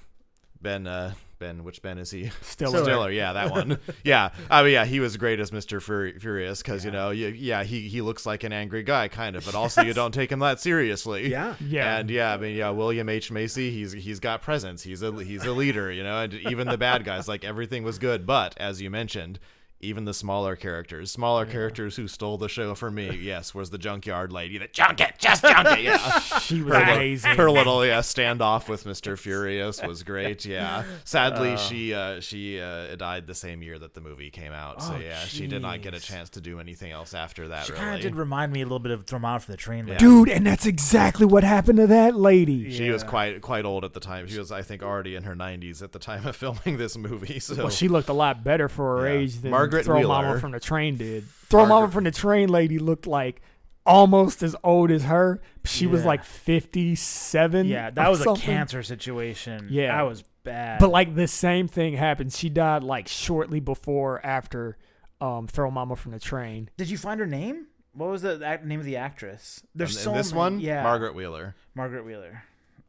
[0.61, 2.31] Ben, uh, Ben, which Ben is he?
[2.41, 2.83] Stiller.
[2.83, 3.79] Stiller, yeah, that one.
[4.03, 7.27] yeah, I mean, yeah, he was great as Mister Fur- Furious because you know, you,
[7.27, 10.31] yeah, he he looks like an angry guy, kind of, but also you don't take
[10.31, 11.29] him that seriously.
[11.29, 11.55] Yeah.
[11.59, 11.97] Yeah.
[11.97, 14.83] and yeah, I mean, yeah, William H Macy, he's he's got presence.
[14.83, 17.99] He's a he's a leader, you know, and even the bad guys, like everything was
[17.99, 18.25] good.
[18.25, 19.39] But as you mentioned.
[19.81, 23.77] Even the smaller characters, smaller characters who stole the show for me, yes, was the
[23.77, 24.57] junkyard lady.
[24.57, 25.97] The junk it, just junk it, yeah.
[26.39, 27.35] She was Her, amazing.
[27.35, 29.17] her little yeah standoff with Mr.
[29.19, 30.45] Furious was great.
[30.45, 30.85] Yeah.
[31.03, 31.57] Sadly, Uh.
[31.57, 34.81] she uh, she uh, died the same year that the movie came out.
[34.81, 37.65] So Oh, yeah, she did not get a chance to do anything else after that.
[37.65, 37.83] She really.
[37.83, 39.85] kind of did remind me a little bit of out for the train.
[39.87, 39.97] lady.
[39.99, 42.71] Dude, and that's exactly what happened to that lady.
[42.71, 44.27] She was quite quite old at the time.
[44.27, 47.39] She was, I think, already in her 90s at the time of filming this movie.
[47.39, 49.19] So Well, she looked a lot better for her Yeah.
[49.19, 51.27] age than Margaret Throw Momma from the Train did.
[51.49, 53.41] Throw Momma from the Train lady looked like
[53.85, 55.41] almost as old as her.
[55.63, 57.67] She was like 57.
[57.67, 59.67] Yeah, that or was a cancer situation.
[59.69, 59.95] Yeah.
[59.97, 60.79] that was bad.
[60.79, 62.33] But like the same thing happened.
[62.33, 64.77] She died like shortly before or after
[65.21, 66.69] um, Throw Momma from the Train.
[66.77, 67.67] did you find her name?
[67.93, 69.63] What was the act- name of the actress?
[69.73, 71.55] There's in, so this many- one, Yeah, Margaret Wheeler.
[71.75, 72.43] Margaret Wheeler.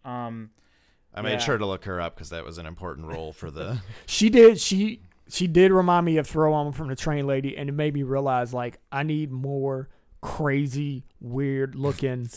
[0.04, 0.50] Um,
[1.14, 1.38] I made Yeah.
[1.38, 3.78] sure to look her up because that was an important role for the.
[4.06, 4.60] She did.
[4.60, 7.94] She she did remind me of Throw Momma from the Train lady, and it made
[7.94, 9.88] me realize like I need more
[10.20, 12.28] crazy, weird looking,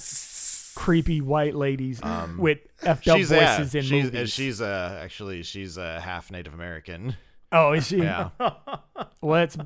[0.75, 3.19] creepy white ladies Um, with effed up
[3.57, 4.29] voices in she's, movies.
[4.33, 7.15] she's uh, actually she's uh, half Native American.
[7.51, 7.97] Oh, is she?
[7.97, 8.29] Yeah,
[9.21, 9.57] Well, that's.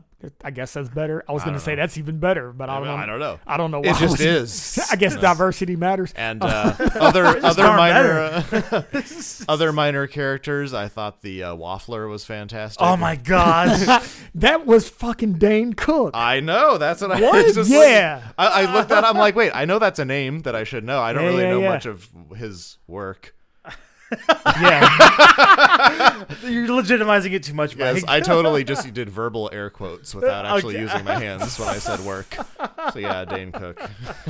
[0.41, 1.22] I guess that's better.
[1.28, 1.82] I was going to say know.
[1.82, 2.96] that's even better, but I don't know.
[2.96, 3.39] I don't know.
[3.46, 3.89] I don't know why.
[3.89, 4.22] It I just was-
[4.80, 4.88] is.
[4.91, 6.13] I guess diversity matters.
[6.15, 8.84] And uh, other other minor uh,
[9.50, 12.82] other minor characters, I thought the uh, Waffler was fantastic.
[12.82, 14.02] oh my god,
[14.36, 16.12] That was fucking Dane Cook.
[16.13, 16.78] I know.
[16.78, 18.22] That's what I was just like- Yeah.
[18.38, 19.04] I, I looked at.
[19.04, 19.52] I'm like, wait.
[19.54, 21.02] I know that's a name that I should know.
[21.02, 21.69] I don't Yeah, really yeah, know yeah.
[21.69, 23.36] much of his work.
[24.62, 26.23] Yeah.
[26.43, 30.76] you're legitimizing it too much, Yes, I totally just did verbal air quotes without actually
[30.76, 30.84] Okay.
[30.84, 32.36] using my hands when I said work.
[32.93, 33.80] So yeah, Dane Cook.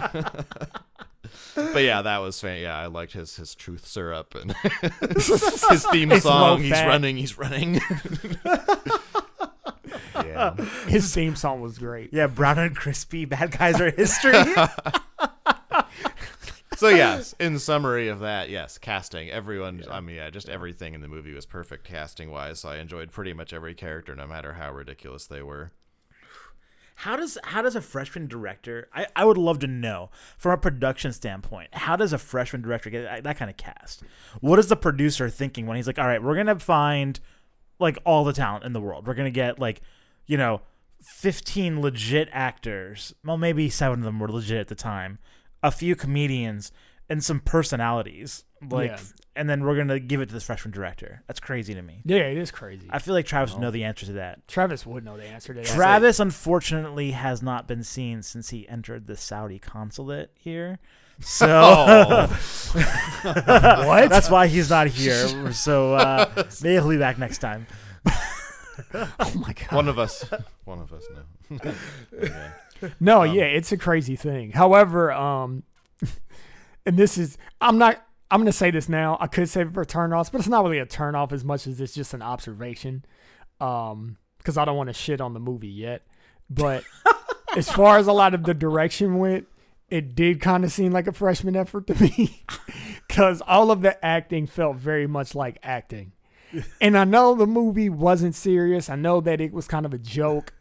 [1.55, 2.77] but yeah, that was fan- yeah.
[2.77, 4.51] I liked his his truth syrup and
[5.15, 6.61] his theme It's song.
[6.61, 6.87] He's fat.
[6.87, 7.17] running.
[7.17, 7.79] He's running.
[10.15, 10.55] yeah.
[10.87, 12.09] His theme song was great.
[12.13, 13.25] yeah, brown and crispy.
[13.25, 14.33] Bad guys are history.
[16.77, 19.29] So yes, in summary of that, yes, casting.
[19.29, 22.59] Everyone, I mean, yeah, just everything in the movie was perfect casting wise.
[22.59, 25.71] So I enjoyed pretty much every character, no matter how ridiculous they were.
[26.95, 28.87] How does how does a freshman director?
[28.93, 31.73] I, I would love to know from a production standpoint.
[31.73, 34.03] How does a freshman director get that, that kind of cast?
[34.41, 37.19] What is the producer thinking when he's like, all right, we're gonna find
[37.79, 39.07] like all the talent in the world.
[39.07, 39.81] We're gonna get like,
[40.27, 40.61] you know,
[41.01, 43.13] fifteen legit actors.
[43.25, 45.17] Well, maybe seven of them were legit at the time.
[45.63, 46.71] A few comedians
[47.09, 48.43] and some personalities.
[48.69, 48.99] Like, Yeah.
[49.35, 51.23] and then we're gonna give it to this freshman director.
[51.27, 52.01] That's crazy to me.
[52.05, 52.87] Yeah, it is crazy.
[52.89, 54.47] I feel like Travis would know the answer to that.
[54.47, 55.67] Travis would know the answer to that.
[55.67, 60.79] Travis, unfortunately, has not been seen since he entered the Saudi consulate here.
[61.19, 62.27] So Oh,
[63.23, 64.09] what?
[64.09, 65.27] that's why he's not here.
[65.53, 66.25] So uh,
[66.61, 67.67] maybe he'll be back next time.
[68.09, 69.71] oh my god.
[69.71, 70.25] one of us,
[70.65, 71.03] one of us,
[71.49, 71.59] no.
[72.21, 72.51] yeah.
[72.99, 74.51] No, Um, yeah, it's a crazy thing.
[74.51, 75.63] However, um,
[76.85, 79.17] and this is I'm not I'm gonna say this now.
[79.19, 81.79] I could save it for turnoffs, but it's not really a turnoff as much as
[81.79, 83.05] it's just an observation.
[83.61, 86.01] Um, because I don't want to shit on the movie yet.
[86.49, 86.83] But
[87.55, 89.47] as far as a lot of the direction went,
[89.89, 92.43] it did kind of seem like a freshman effort to me.
[93.07, 96.11] Cause all of the acting felt very much like acting.
[96.81, 98.89] And I know the movie wasn't serious.
[98.89, 100.53] I know that it was kind of a joke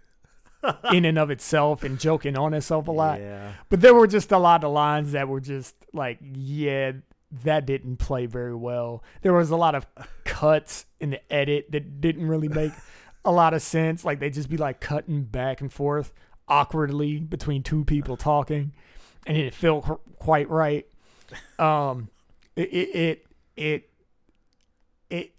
[0.93, 3.21] in and of itself and joking on itself a lot.
[3.21, 3.53] Yeah.
[3.69, 6.93] But there were just a lot of lines that were just like, yeah,
[7.45, 9.03] that didn't play very well.
[9.23, 9.87] There was a lot of
[10.25, 12.73] cuts in the edit that didn't really make
[13.25, 14.05] a lot of sense.
[14.05, 16.13] Like they'd just be like cutting back and forth
[16.49, 18.73] awkwardly between two people talking,
[19.27, 20.87] and it felt quite right.
[21.59, 22.11] Um,
[22.57, 23.91] it it it it,
[25.09, 25.35] it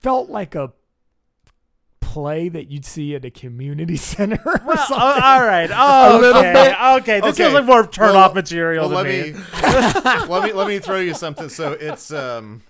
[0.00, 0.72] felt like a
[2.12, 4.96] play that you'd see at a community center or Well, something.
[5.00, 5.70] oh, all right.
[5.74, 6.52] Oh, A little okay.
[6.52, 6.80] bit.
[7.02, 7.20] Okay.
[7.20, 7.42] This Okay.
[7.44, 9.32] feels like more turn Well, off material Well, to let me.
[9.32, 11.48] me let me let me throw you something.
[11.48, 12.62] So it's um,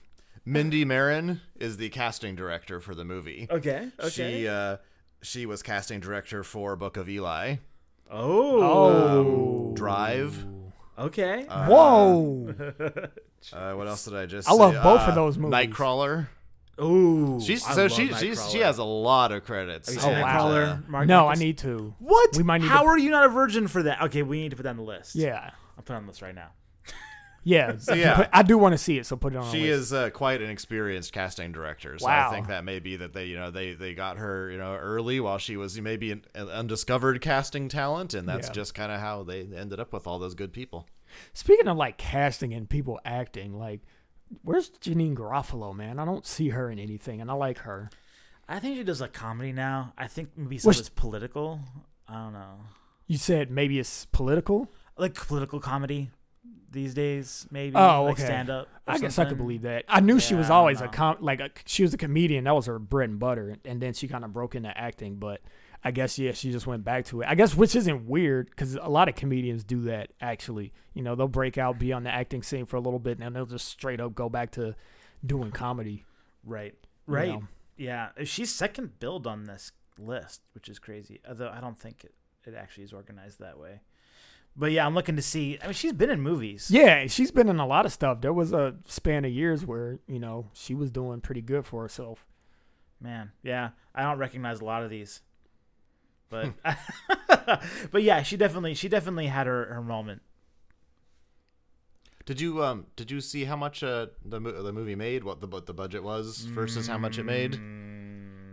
[0.45, 3.47] Mindy Marin is the casting director for the movie.
[3.51, 3.89] Okay.
[3.99, 4.11] Okay.
[4.11, 4.77] She uh,
[5.23, 7.57] she was casting director for Book of Eli.
[8.11, 8.63] Oh.
[8.63, 9.73] Oh.
[9.75, 10.45] Drive.
[10.99, 11.47] Okay.
[11.49, 12.55] Uh, Whoa!
[13.53, 14.49] Uh, what else did I just?
[14.49, 14.83] I love say?
[14.83, 15.55] both of Uh, those movies.
[15.55, 16.29] Nightcrawler.
[16.81, 17.39] Ooh.
[17.41, 18.19] She's I so love she she's,
[18.51, 18.63] she Nightcrawler.
[18.65, 19.89] has a lot of credits.
[19.89, 20.49] Have you Oh, seen And, wow.
[20.51, 21.41] Nightcrawler, Mark no, I Marcus?
[21.41, 21.95] need to.
[21.99, 22.37] What?
[22.37, 24.01] We might need How to- are you not a virgin for that?
[24.03, 25.15] Okay, we need to put that on the list.
[25.15, 26.49] Yeah, I'll put it on the list right now.
[27.45, 27.77] yeah.
[27.95, 28.17] yeah.
[28.17, 29.51] Put- I do want to see it, so put it on.
[29.53, 29.81] She the list.
[29.83, 32.29] is uh, quite an experienced casting director, so Wow.
[32.31, 34.75] I think that may be that they, you know, they they got her, you know,
[34.75, 38.53] early while she was maybe an, an undiscovered casting talent, and that's Yeah.
[38.55, 40.89] just kind of how they ended up with all those good people.
[41.35, 43.81] Speaking of like casting and people acting, like
[44.43, 45.99] where's Janeane Garofalo, man?
[45.99, 47.91] I don't see her in anything, and I like her.
[48.49, 49.93] I think she does like comedy now.
[49.97, 51.61] I think maybe some Well, it's political.
[52.09, 52.61] I don't know.
[53.07, 54.69] You said maybe it's political.
[54.97, 56.11] Like political comedy
[56.71, 57.77] these days, maybe.
[57.77, 58.25] Oh, like okay.
[58.25, 58.69] stand up.
[58.87, 59.85] I guess I could believe that.
[59.89, 61.99] I knew she was Yeah, I don't always a com like a, she was a
[61.99, 62.45] comedian.
[62.45, 65.17] That was her bread and butter, and then she kind of broke into acting.
[65.17, 65.41] But
[65.85, 67.27] I guess yeah, she just went back to it.
[67.29, 70.13] I guess which isn't weird because a lot of comedians do that.
[70.21, 73.13] Actually, you know, they'll break out, be on the acting scene for a little bit,
[73.19, 74.75] and then they'll just straight up go back to
[75.25, 76.05] doing comedy.
[76.45, 76.75] Right.
[77.09, 77.29] you Right.
[77.31, 77.43] know.
[77.77, 78.11] Yeah.
[78.25, 81.21] She's second build on this list, which is crazy.
[81.29, 82.15] Although I don't think it,
[82.45, 83.81] it actually is organized that way.
[84.55, 85.59] But yeah, I'm looking to see.
[85.63, 86.71] I mean, she's been in movies.
[86.71, 88.21] Yeah, she's been in a lot of stuff.
[88.21, 91.81] There was a span of years where you know she was doing pretty good for
[91.83, 92.27] herself.
[93.01, 95.23] Man, yeah, I don't recognize a lot of these,
[96.33, 100.23] but but yeah, she definitely she definitely had her her moment.
[102.25, 105.23] Did you um did you see how much uh the the movie made?
[105.25, 107.55] What the what the budget was versus how much it made?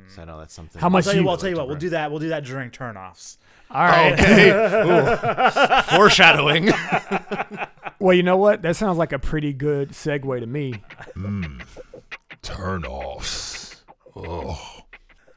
[0.07, 0.79] So I know that's something.
[0.81, 1.33] How I'll much tell you you- what.
[1.33, 1.67] I'll tell you what.
[1.67, 2.09] We'll do that.
[2.09, 3.37] We'll do that during turnoffs.
[3.71, 4.13] All right.
[4.13, 5.81] Okay.
[5.95, 6.69] Foreshadowing.
[7.99, 8.63] well, you know what?
[8.63, 10.73] That sounds like a pretty good segue to me.
[12.41, 13.83] Turn offs.
[14.15, 14.59] Oh.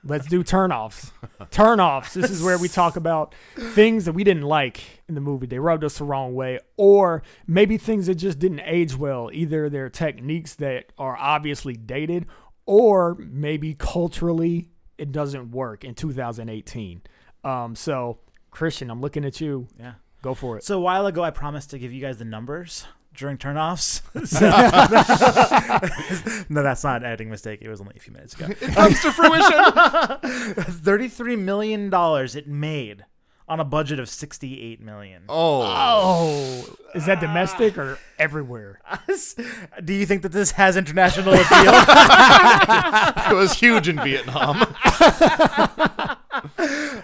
[0.05, 1.13] Let's do turnoffs.
[1.51, 2.13] Turnoffs.
[2.13, 5.47] This is where we talk about things that we didn't like in the movie.
[5.47, 9.31] They rubbed us the wrong way, or maybe things that just didn't age well.
[9.33, 12.27] Either they're techniques that are obviously dated,
[12.67, 17.03] or maybe culturally it doesn't work in 2018.
[17.45, 18.19] Um, so,
[18.51, 19.69] Christian, I'm looking at you.
[19.79, 19.95] Yeah.
[20.23, 20.65] Go for it.
[20.65, 24.03] So a while ago, I promised to give you guys the numbers during turnoffs.
[26.51, 27.61] no, that's not an editing mistake.
[27.63, 28.47] It was only a few minutes ago.
[28.49, 30.63] It comes to fruition.
[30.83, 33.05] Thirty-three million dollars it made
[33.49, 35.25] on a budget of sixty-eight million.
[35.29, 35.63] Oh.
[35.65, 38.81] Oh, is that domestic or everywhere?
[39.85, 41.73] Do you think that this has international appeal?
[43.33, 44.63] it was huge in Vietnam.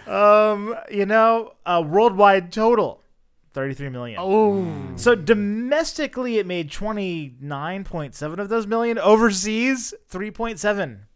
[0.06, 3.02] um, you know, uh, worldwide total,
[3.58, 4.18] thirty-three million.
[4.20, 8.98] Oh, So domestically, it made twenty nine point seven of those million.
[8.98, 11.06] Overseas, three point seven.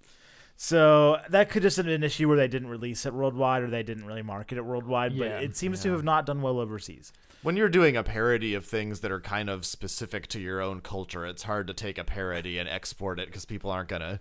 [0.57, 3.71] So that could just have been an issue where they didn't release it worldwide or
[3.71, 5.13] they didn't really market it worldwide.
[5.13, 7.13] Yeah, but it seems to have not done well overseas.
[7.43, 10.81] When you're doing a parody of things that are kind of specific to your own
[10.81, 14.21] culture, it's hard to take a parody and export it because people aren't gonna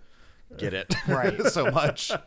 [0.58, 1.40] get it Right.
[1.46, 2.12] so much.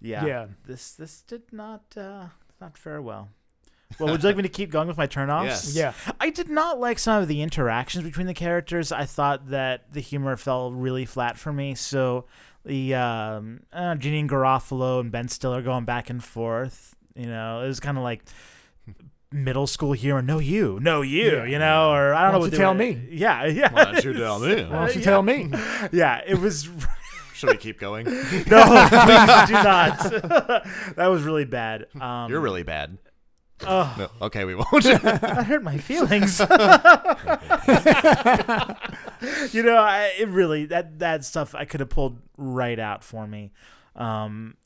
[0.00, 0.26] Yeah.
[0.26, 0.46] Yeah.
[0.66, 2.26] This this did not uh,
[2.60, 3.30] not fare well.
[3.98, 5.44] Well, would you like me to keep going with my turnoffs?
[5.44, 5.74] Yes.
[5.76, 5.92] yeah.
[6.18, 8.90] I did not like some of the interactions between the characters.
[8.90, 11.74] I thought that the humor fell really flat for me.
[11.76, 12.24] So
[12.64, 17.68] the um, uh, Janeane Garofalo and Ben Stiller going back and forth, you know, it
[17.68, 18.24] was kind of like
[19.30, 20.22] middle school humor.
[20.22, 21.44] No, you, no, you, Yeah.
[21.44, 23.08] you know, or I don't Why know what you they tell were- me?
[23.10, 23.72] Yeah, yeah.
[23.72, 24.54] Why don't you tell me?
[24.64, 25.04] Why don't you yeah.
[25.04, 25.50] tell me?
[25.92, 26.68] yeah, it was.
[27.34, 28.06] Should we keep going?
[28.06, 28.12] No,
[28.88, 29.98] please do not.
[30.96, 31.86] that was really bad.
[32.00, 32.96] Um, You're really bad.
[33.66, 34.68] Oh, No, okay, we won't.
[34.82, 36.38] that hurt my feelings.
[39.52, 43.26] you know, I, it really that that stuff I could have pulled right out for
[43.26, 43.52] me.
[43.96, 44.56] Um,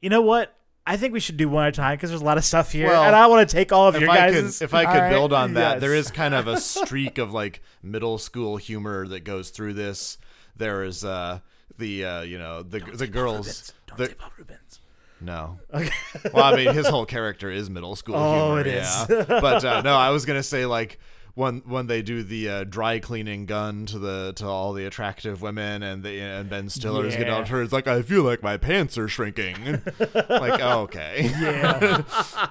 [0.00, 0.54] you know what?
[0.86, 2.72] I think we should do one at a time because there's a lot of stuff
[2.72, 4.62] here, Well, and I want to take all of your I could, guys.
[4.62, 5.10] if I could All right.
[5.10, 5.80] build on that, Yes.
[5.82, 10.16] there is kind of a streak of like middle school humor that goes through this.
[10.56, 11.40] There is uh
[11.76, 13.74] the uh you know the the girls.
[13.86, 14.80] Don't the- say Bob Reubens.
[15.20, 15.58] No.
[16.32, 18.60] Well, I mean, his whole character is middle school Oh, humor.
[18.60, 19.06] it is.
[19.08, 19.24] yeah.
[19.40, 20.98] but uh, no, I was gonna say like
[21.34, 25.40] when when they do the uh, dry cleaning gun to the to all the attractive
[25.40, 27.36] women and the and Ben Stiller's getting Yeah.
[27.38, 27.62] on her.
[27.62, 29.54] It's like I feel like my pants are shrinking.
[30.28, 32.02] like oh, okay, Yeah.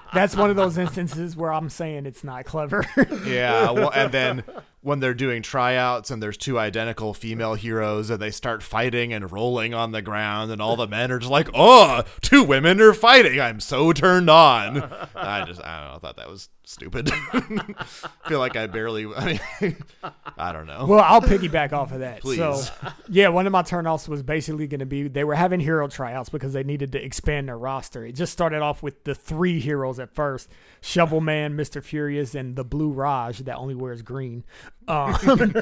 [0.14, 2.84] That's one of those instances where I'm saying it's not clever.
[3.26, 3.70] yeah.
[3.70, 4.44] Well, and then
[4.80, 9.32] when they're doing tryouts and there's two identical female heroes and they start fighting and
[9.32, 12.94] rolling on the ground and all the men are just like, "Oh, two women are
[12.94, 13.40] fighting.
[13.40, 14.82] I'm so turned on."
[15.14, 17.10] I just I don't know, I thought that was stupid.
[18.28, 19.76] feel like I barely I mean
[20.36, 20.86] I don't know.
[20.86, 22.22] Well, I'll piggyback off of that.
[22.22, 22.62] So,
[23.08, 26.28] yeah, one of my turnoffs was basically going to be they were having hero tryouts
[26.28, 28.04] because they needed to expand their roster.
[28.04, 30.48] It just started off with the three heroes at first
[30.80, 31.82] Shovel Man, Mr.
[31.82, 34.44] Furious, and the Blue Raja that only wears green.
[34.86, 35.54] Um,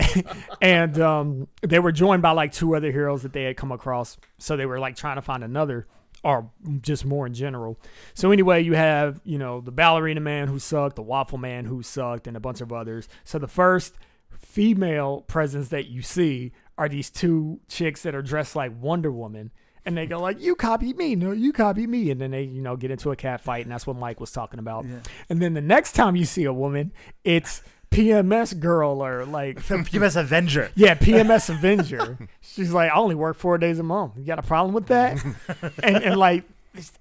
[0.60, 4.16] and um, they were joined by like two other heroes that they had come across.
[4.38, 5.86] So they were like trying to find another
[6.24, 6.50] or
[6.80, 7.78] just more in general.
[8.14, 11.82] So anyway, you have, you know, the ballerina man who sucked, the waffle man who
[11.82, 13.08] sucked, and a bunch of others.
[13.24, 13.96] So the first
[14.30, 19.50] female presence that you see are these two chicks that are dressed like Wonder Woman.
[19.84, 22.62] And they go like, "You copy me, no, you copy me," and then they, you
[22.62, 24.84] know, get into a cat fight, and that's what Mike was talking about.
[25.28, 26.92] And then the next time you see a woman,
[27.24, 27.62] it's
[27.92, 30.70] PMS girl or like PMS Avenger.
[30.74, 32.18] yeah, PMS Avenger.
[32.40, 34.14] She's like, I only work four days a month.
[34.16, 35.22] You got a problem with that?
[35.82, 36.44] and, and like,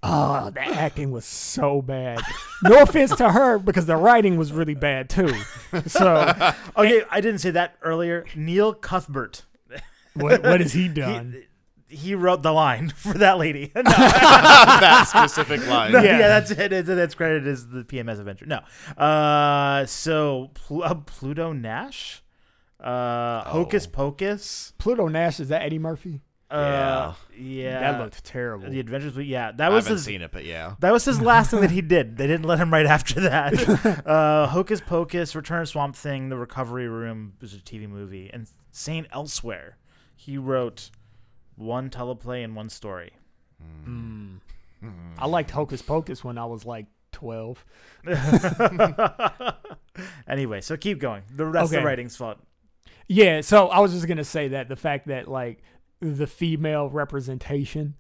[0.04, 2.22] oh, the acting was so bad.
[2.64, 5.34] No offense to her because the writing was really bad too.
[5.88, 6.34] So,
[6.78, 8.26] Okay, I didn't say that earlier.
[8.36, 9.44] Neil Cuthbert.
[10.14, 11.32] what, what has he done?
[11.34, 11.44] He,
[11.92, 13.72] he wrote the line for that lady.
[13.76, 15.92] No, that specific line.
[15.92, 16.20] no, Yeah.
[16.20, 16.28] yeah.
[16.28, 16.72] that's it.
[16.74, 18.46] It's, that's credited as the PMS Avenger.
[18.46, 18.60] No.
[18.98, 22.24] Uh, so Pl- uh, Pluto Nash,
[22.80, 23.92] uh, Hocus Oh.
[23.92, 24.74] Pocus.
[24.78, 26.22] Pluto Nash is that Eddie Murphy?
[26.50, 27.80] Uh, yeah.
[27.80, 28.70] that looked terrible.
[28.70, 29.16] The Adventures.
[29.18, 30.04] Yeah, that I was haven't his.
[30.06, 30.76] seen it, but yeah.
[30.80, 32.18] That was his last thing that he did.
[32.18, 34.06] They didn't let him right after that.
[34.06, 38.48] Uh, Hocus Pocus, Return of Swamp Thing, The Recovery Room was a TV movie, and
[38.72, 39.78] Saint Elsewhere.
[40.14, 40.92] He wrote
[41.56, 43.12] one teleplay and one story.
[43.86, 44.40] Mm.
[45.18, 47.66] I liked Hocus Pocus when I was like twelve.
[50.28, 51.24] anyway, so keep going.
[51.30, 52.40] The rest of the writing's fault.
[53.08, 55.62] Yeah, so I was just gonna say that the fact that like
[56.00, 57.96] the female representation,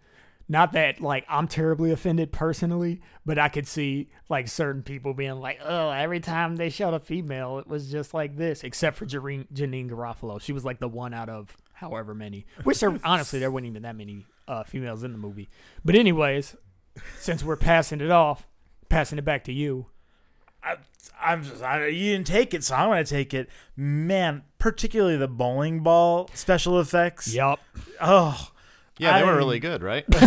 [0.48, 5.40] not that like I'm terribly offended personally, but I could see like certain people being
[5.40, 9.06] like, oh, every time they showed a female, it was just like this, except for
[9.06, 10.42] Janeane, Janeane Garofalo.
[10.42, 13.82] She was like the one out of however many, which there honestly there weren't even
[13.82, 15.50] that many uh, females in the movie.
[15.84, 16.56] But anyways,
[17.18, 18.48] since we're passing it off,
[18.88, 19.88] passing it back to you.
[20.64, 20.76] I,
[21.20, 23.50] I'm just, I, you didn't take it, so I'm gonna take it.
[23.76, 27.34] Man, particularly the bowling ball special effects.
[27.34, 27.60] Yep.
[28.00, 28.51] Oh,
[29.02, 30.06] Yeah, they I- were really good, right?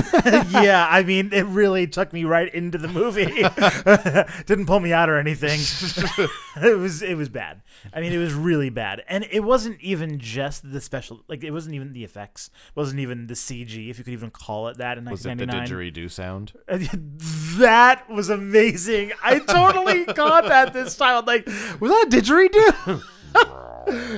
[0.51, 3.27] yeah, I mean, it really took me right into the movie.
[4.47, 5.61] Didn't pull me out or anything.
[6.63, 7.63] it was it was bad.
[7.93, 11.23] I mean, it was really bad, and it wasn't even just the special.
[11.29, 12.51] Like, it wasn't even the effects.
[12.69, 15.39] It wasn't even the CG, if you could even call it that in Was it
[15.39, 16.53] the didgeridoo sound?
[16.67, 19.13] that was amazing.
[19.23, 21.19] I totally caught that this time.
[21.19, 21.47] I'm like,
[21.79, 23.03] was that a didgeridoo?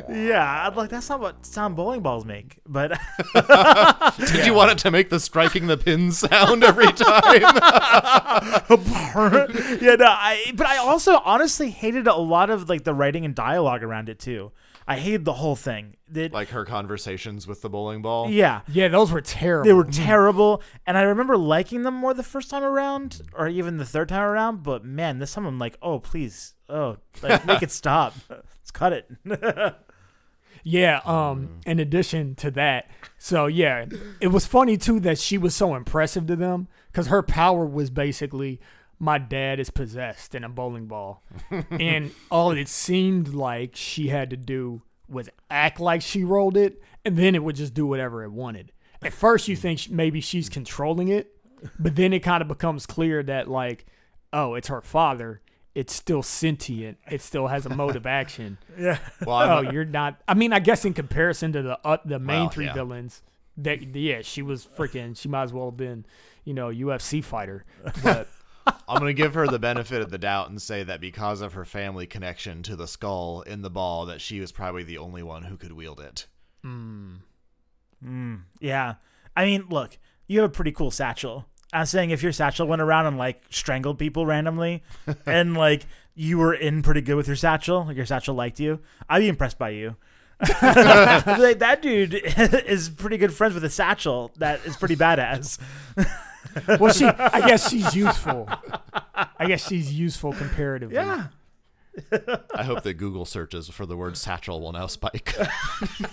[0.09, 2.59] Yeah, I'm like, that's not what sound bowling balls make.
[2.67, 2.99] But
[4.19, 7.43] Did you want it to make the striking the pin sound every time?
[9.81, 13.35] yeah, no, I but I also honestly hated a lot of like the writing and
[13.35, 14.53] dialogue around it too.
[14.89, 15.97] I hated the whole thing.
[16.11, 18.31] That like her conversations with the bowling ball.
[18.31, 19.65] yeah, Yeah, those were terrible.
[19.67, 23.79] they were terrible, and I remember liking them more the first time around, or even
[23.79, 24.63] the third time around.
[24.63, 28.15] But man, this time I'm like, oh please, oh, like make it stop.
[28.77, 29.11] Cut it.
[30.69, 32.91] Yeah, um in addition to that.
[33.19, 33.87] So yeah,
[34.21, 37.89] it was funny too that she was so impressive to them cuz her power was
[37.89, 38.61] basically
[38.99, 41.23] my dad is possessed in a bowling ball.
[41.71, 46.83] and all it seemed like she had to do was act like she rolled it
[47.05, 48.73] and then it would just do whatever it wanted.
[49.03, 51.33] At first you think maybe she's controlling it,
[51.79, 53.87] but then it kind of becomes clear that like
[54.33, 55.41] oh, it's her father.
[55.77, 56.97] It's still sentient.
[57.11, 58.97] It still has a mode of action yeah,
[59.27, 60.19] Well, oh, I'm, you're not.
[60.27, 62.73] I mean, I guess in comparison to the uh, the main Well, three yeah.
[62.73, 63.23] villains,
[63.59, 65.15] that yeah, she was freaking.
[65.15, 66.07] She might as well have been,
[66.45, 67.67] you know, UFC fighter.
[68.03, 68.27] But
[68.89, 71.67] I'm gonna give her the benefit of the doubt and say that because of her
[71.67, 75.43] family connection to the skull in the ball, that she was probably the only one
[75.43, 76.27] who could wield it.
[76.65, 77.19] Mm,
[78.61, 78.95] yeah.
[79.37, 81.47] I mean, look, you have a pretty cool satchel.
[81.77, 84.83] I'm saying if your satchel went around and like strangled people randomly,
[85.27, 88.81] and like you were in pretty good with your satchel, like your satchel liked you,
[89.09, 89.97] I'd be impressed by you.
[90.41, 92.15] like, that dude
[92.67, 95.59] is pretty good friends with a satchel that is pretty badass.
[96.81, 97.07] well, she.
[97.07, 98.49] I guess she's useful.
[99.39, 100.97] I guess she's useful comparatively.
[100.97, 101.29] Yeah.
[102.55, 105.35] I hope that Google searches for the word satchel will now spike.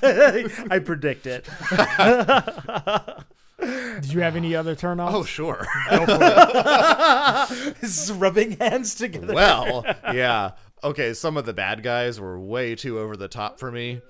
[0.01, 1.45] I predict it.
[3.63, 5.15] Did you have any other turn offs?
[5.15, 5.65] oh, sure.
[7.81, 9.33] Just rubbing hands together.
[9.33, 10.51] well, yeah.
[10.83, 14.01] okay, some of the bad guys were way too over the top for me.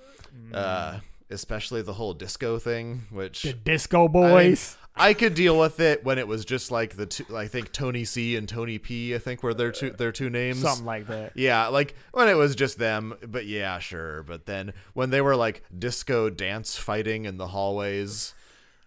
[0.53, 0.99] Uh,
[1.29, 4.77] especially the whole disco thing, which The Disco I, mean, Boys.
[4.95, 7.25] I could deal with it when it was just like the two.
[7.35, 9.15] I think Tony C and Tony P.
[9.15, 10.61] I think were their two their two names.
[10.61, 11.31] something like that.
[11.35, 14.21] Yeah, like when it was just them, but yeah, sure.
[14.23, 18.35] But then when they were like disco dance fighting in the hallways,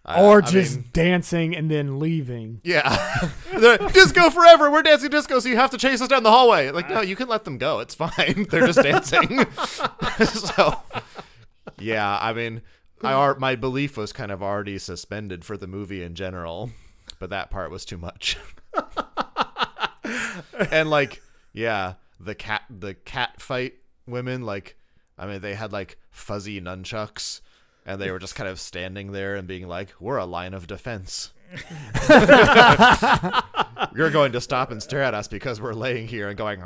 [0.07, 2.61] I- Or I just mean, dancing and then leaving.
[2.63, 4.71] yeah, They're, disco forever.
[4.71, 6.71] We're dancing disco, so you have to chase us down the hallway.
[6.71, 7.79] Like, no, you can let them go.
[7.79, 8.47] It's fine.
[8.49, 9.45] They're just dancing.
[10.25, 10.81] so,
[11.77, 12.61] yeah, I mean,
[13.03, 16.71] I are my belief was kind of already suspended for the movie in general,
[17.19, 18.37] but that part was too much.
[20.71, 21.21] and like,
[21.53, 23.73] yeah, the cat, the cat fight
[24.05, 24.77] women, like,
[25.17, 27.41] I mean, they had like fuzzy nunchucks.
[27.87, 30.67] And they were just kind of standing there and being like, "We're a line of
[30.67, 31.33] defense."
[33.95, 36.61] You're going to stop and stare at us because we're laying here and going.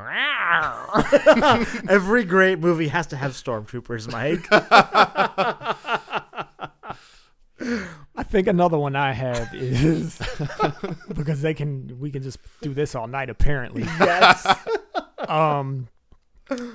[1.87, 4.47] Every great movie has to have stormtroopers, Mike.
[8.15, 10.19] I think another one I have is
[11.15, 13.83] because they can we can just do this all night apparently.
[13.83, 14.47] yes.
[15.27, 15.87] Um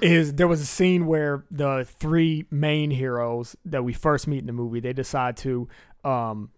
[0.00, 4.46] is there was a scene where the three main heroes that we first meet in
[4.46, 5.68] the movie they decide to
[6.04, 6.50] um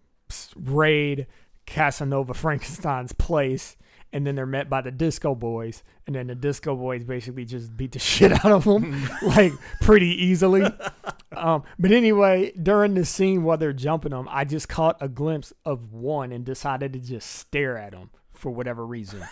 [0.55, 1.27] raid
[1.65, 3.77] Casanova Frankenstein's place
[4.11, 7.75] and then they're met by the Disco Boys and then the Disco Boys basically just
[7.75, 10.65] beat the shit out of them like pretty easily.
[11.31, 15.53] Um, but anyway, during the scene while they're jumping them, I just caught a glimpse
[15.63, 19.23] of one and decided to just stare at him for whatever reason.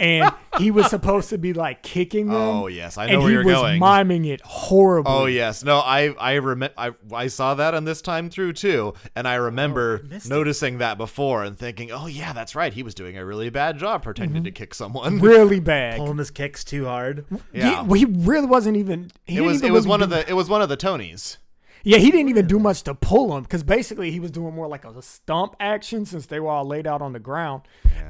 [0.00, 2.36] And he was supposed to be like kicking them.
[2.36, 3.78] Oh yes, I know and where he you're was going.
[3.78, 5.12] miming it horribly.
[5.12, 8.94] Oh yes, no, I I remember I I saw that on this time through too,
[9.14, 10.30] and I remember missed it.
[10.30, 13.78] noticing that before and thinking, oh yeah, that's right, he was doing a really bad
[13.78, 14.44] job pretending Mm-hmm.
[14.44, 15.20] to kick someone.
[15.30, 15.98] Really bad.
[15.98, 17.24] Pulling his kicks too hard.
[17.52, 19.10] Yeah, He, he really wasn't even.
[19.26, 21.36] He it was it was one do- of the it was one of the Tonys.
[21.82, 24.68] Yeah, he didn't even do much to pull him because basically he was doing more
[24.68, 27.62] like a stomp action since they were all laid out on the ground,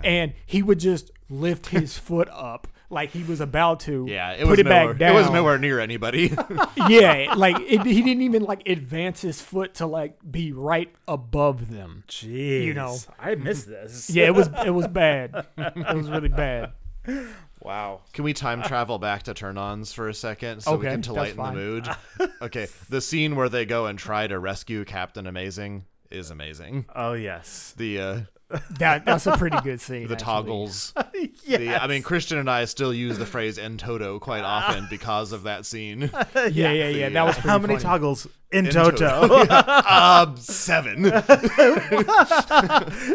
[0.02, 4.06] and he would just lift his foot up like he was about to.
[4.08, 5.12] Yeah, it put was it nowhere, back down.
[5.12, 6.36] It was nowhere near anybody.
[6.88, 11.70] yeah, like it, he didn't even like advance his foot to like be right above
[11.70, 12.04] them.
[12.08, 12.64] Jeez.
[12.64, 12.98] You know.
[13.18, 14.10] I missed this.
[14.10, 15.46] Yeah, it was it was bad.
[15.56, 16.72] It was really bad.
[17.60, 18.00] Wow.
[18.12, 21.12] Can we time travel back to turn-ons for a second so we Okay, can to
[21.12, 21.88] that's lighten the mood?
[22.42, 26.86] okay, the scene where they go and try to rescue Captain Amazing is amazing.
[26.94, 27.74] Oh yes.
[27.76, 28.20] The uh,
[28.78, 30.08] That that's a pretty good scene.
[30.08, 30.24] the actually.
[30.24, 30.92] toggles.
[31.44, 31.58] yes.
[31.60, 35.32] The, I mean, Christian and I still use the phrase "en toto" quite often because
[35.32, 36.10] of that scene.
[36.34, 37.08] Yeah, yeah, yeah.
[37.10, 37.82] That was pretty How many funny.
[37.84, 39.44] toggles in, In Toto,
[39.88, 41.04] um, seven.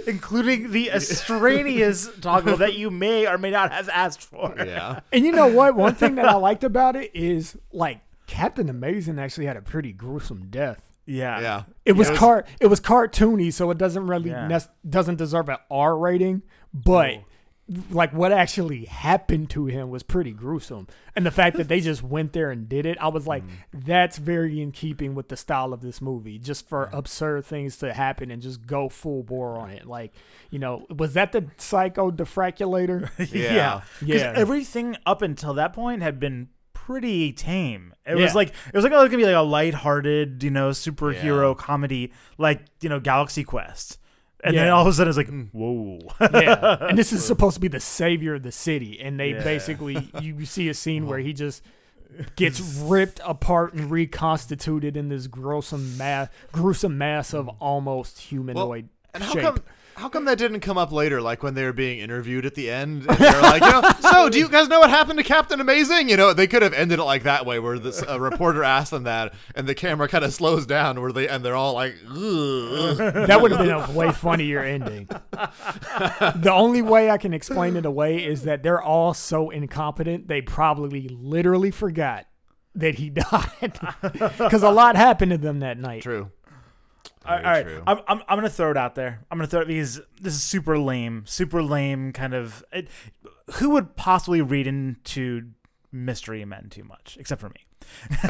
[0.08, 4.54] including the extraneous toggle that you may or may not have asked for?
[4.58, 5.02] yeah.
[5.12, 5.76] And you know what?
[5.76, 9.92] One thing that I liked about it is like Captain Amazing actually had a pretty
[9.92, 10.95] gruesome death.
[11.06, 11.40] Yeah.
[11.40, 11.64] Yeah.
[11.86, 14.48] It was, Yeah, car it was cartoony, so it doesn't really Yeah.
[14.48, 16.42] nec- doesn't deserve an R rating,
[16.74, 17.20] but
[17.90, 20.88] like what actually happened to him was pretty gruesome.
[21.16, 23.50] And the fact that they just went there and did it, I was like, mm.
[23.74, 26.38] that's very in keeping with the style of this movie.
[26.38, 29.88] Just for absurd things to happen and just go full bore on it.
[29.88, 30.14] Like,
[30.52, 33.10] you know, was that the psycho defraculator?
[33.34, 33.82] yeah.
[34.00, 34.34] Because Yeah.
[34.36, 36.50] everything up until that point had been
[36.86, 37.94] pretty tame.
[38.06, 38.24] It Yeah.
[38.24, 41.56] was like it was like oh, it's gonna be like a lighthearted, you know, superhero
[41.56, 41.62] Yeah.
[41.64, 43.98] comedy like you know Galaxy Quest,
[44.44, 45.44] and then all of a sudden it's like hmm.
[45.52, 46.00] whoa.
[46.22, 46.78] yeah.
[46.90, 49.00] And this is supposed to be the savior of the city.
[49.00, 49.44] And they Yeah.
[49.44, 51.64] basically, you see a scene where he just
[52.36, 59.24] gets ripped apart and reconstituted in this gruesome mass, gruesome mass of almost humanoid And
[59.24, 59.42] how shape.
[59.44, 59.64] come?
[59.96, 62.70] How come that didn't come up later, like when they were being interviewed at the
[62.70, 63.06] end?
[63.08, 63.82] And they were like, you know,
[64.12, 66.10] so do you guys know what happened to Captain Amazing?
[66.10, 68.92] You know, they could have ended it like that way, where this a reporter asked
[68.92, 71.96] them that, and the camera kind of slows down, where they and they're all like,
[72.10, 72.98] Ugh.
[72.98, 75.08] that would have been a way funnier ending.
[75.32, 80.42] the only way I can explain it away is that they're all so incompetent, they
[80.42, 82.26] probably literally forgot
[82.76, 83.80] that he died.
[84.02, 86.02] Because a lot happened to them that night.
[86.04, 86.32] true.
[87.26, 87.84] All Very right, true.
[87.88, 89.22] I'm, I'm I'm gonna throw it out there.
[89.32, 92.64] I'm gonna throw it because this is super lame, super lame kind of.
[92.72, 92.88] It,
[93.56, 95.52] who would possibly read into
[95.92, 97.66] Mystery Men too much, except for me?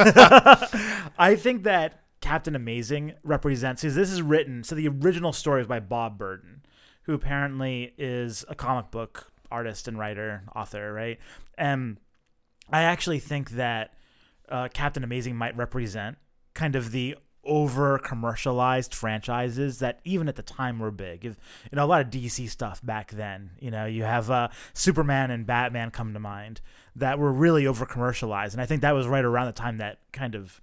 [1.17, 4.63] I think that Captain Amazing represents because this is written.
[4.63, 6.63] So the original story is by Bob Burden,
[7.03, 11.19] who apparently is a comic book artist and writer, author, right?
[11.57, 11.97] And
[12.71, 13.93] I actually think that
[14.49, 16.17] uh, Captain Amazing might represent
[16.53, 17.15] kind of the
[17.45, 21.25] over commercialized franchises that even at the time were big.
[21.25, 21.37] If,
[21.71, 23.51] you know, a lot of DC stuff back then.
[23.59, 26.61] You know, you have uh, Superman and Batman come to mind
[26.95, 29.99] that were really over commercialized, and I think that was right around the time that
[30.11, 30.61] kind of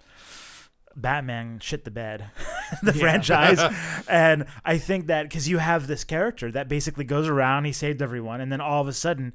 [0.95, 2.29] Batman shit the bed,
[2.83, 3.59] the franchise.
[4.07, 8.01] and I think that because you have this character that basically goes around, he saved
[8.01, 9.33] everyone, and then all of a sudden,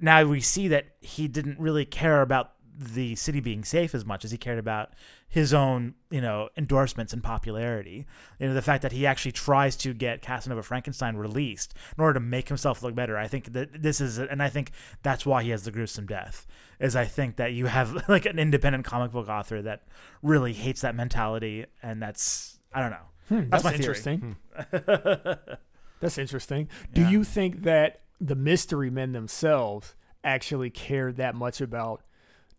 [0.00, 4.24] now we see that he didn't really care about the city being safe as much
[4.24, 4.92] as he cared about
[5.28, 8.06] his own, you know, endorsements and popularity.
[8.38, 12.14] You know, the fact that he actually tries to get Casanova Frankenstein released in order
[12.14, 13.16] to make himself look better.
[13.16, 14.72] I think that this is, and I think
[15.02, 16.46] that's why he has the gruesome death.
[16.80, 19.82] Is I think that you have like an independent comic book author that
[20.22, 22.96] really hates that mentality, and that's I don't know.
[23.28, 23.80] Hmm, That's that's, my theory.
[23.80, 24.36] interesting.
[26.00, 26.68] that's interesting.
[26.92, 27.10] Do Yeah.
[27.10, 32.02] you think that the mystery men themselves actually cared that much about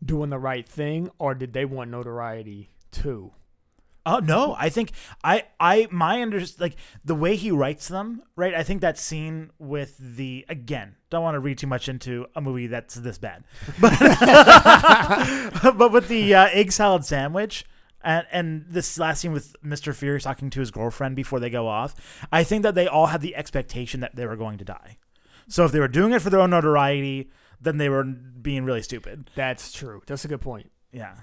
[0.03, 3.31] doing the right thing, or did they want notoriety too?
[4.07, 4.91] Oh no, I think
[5.23, 8.53] I I my under like the way he writes them, right?
[8.53, 12.41] I think that scene with the again, don't want to read too much into a
[12.41, 13.43] movie that's this bad.
[13.81, 13.97] But
[15.77, 17.65] but with the uh, egg salad sandwich
[18.03, 19.93] and and this last scene with Mr.
[19.93, 21.95] Furious talking to his girlfriend before they go off,
[22.31, 24.97] I think that they all had the expectation that they were going to die.
[25.47, 27.31] So if they were doing it for their own notoriety,
[27.65, 29.29] then they were being really stupid.
[29.35, 30.01] That's true.
[30.07, 30.71] That's a good point.
[30.93, 31.15] Yeah.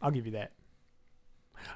[0.00, 0.52] I'll give you that.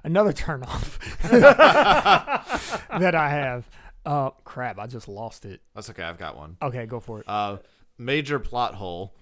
[0.04, 0.98] Another turnoff
[2.98, 3.68] that I have.
[4.06, 4.78] Uh, crap!
[4.78, 5.60] I just lost it.
[5.74, 6.02] That's okay.
[6.02, 6.56] I've got one.
[6.62, 7.28] Okay, go for it.
[7.28, 7.58] Uh,
[7.98, 9.14] major plot hole.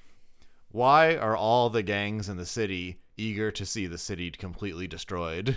[0.70, 5.56] Why are all the gangs in the city eager to see the city completely destroyed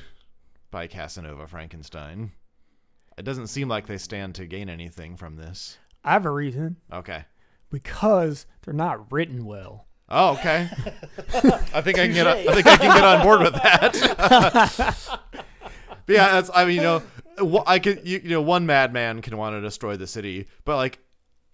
[0.72, 2.32] by Casanova Frankenstein?
[3.18, 5.78] It doesn't seem like they stand to gain anything from this.
[6.04, 7.26] I have a reason Okay.
[7.70, 9.88] Because they're not written well.
[10.08, 10.70] Oh, okay.
[11.74, 12.28] I think I can get.
[12.28, 15.20] I think I can get on board with that.
[15.26, 15.36] but
[16.08, 16.52] yeah, that's.
[16.54, 18.08] I mean, you know, I could.
[18.08, 21.00] You, you know, one madman can want to destroy the city, but like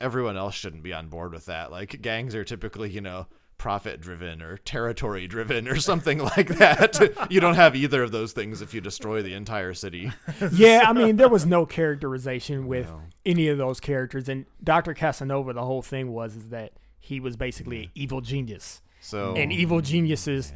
[0.01, 1.71] everyone else shouldn't be on board with that.
[1.71, 3.27] Like gangs are typically, you know,
[3.61, 7.27] profit driven or territory driven or something like that.
[7.29, 10.11] you don't have either of those things if you destroy the entire city.
[10.51, 13.01] yeah, I mean, there was no characterization with No.
[13.23, 15.53] any of those characters, and Doctor Casanova.
[15.53, 19.79] The whole thing was is that he was basically an evil genius, So and evil
[19.81, 20.53] geniuses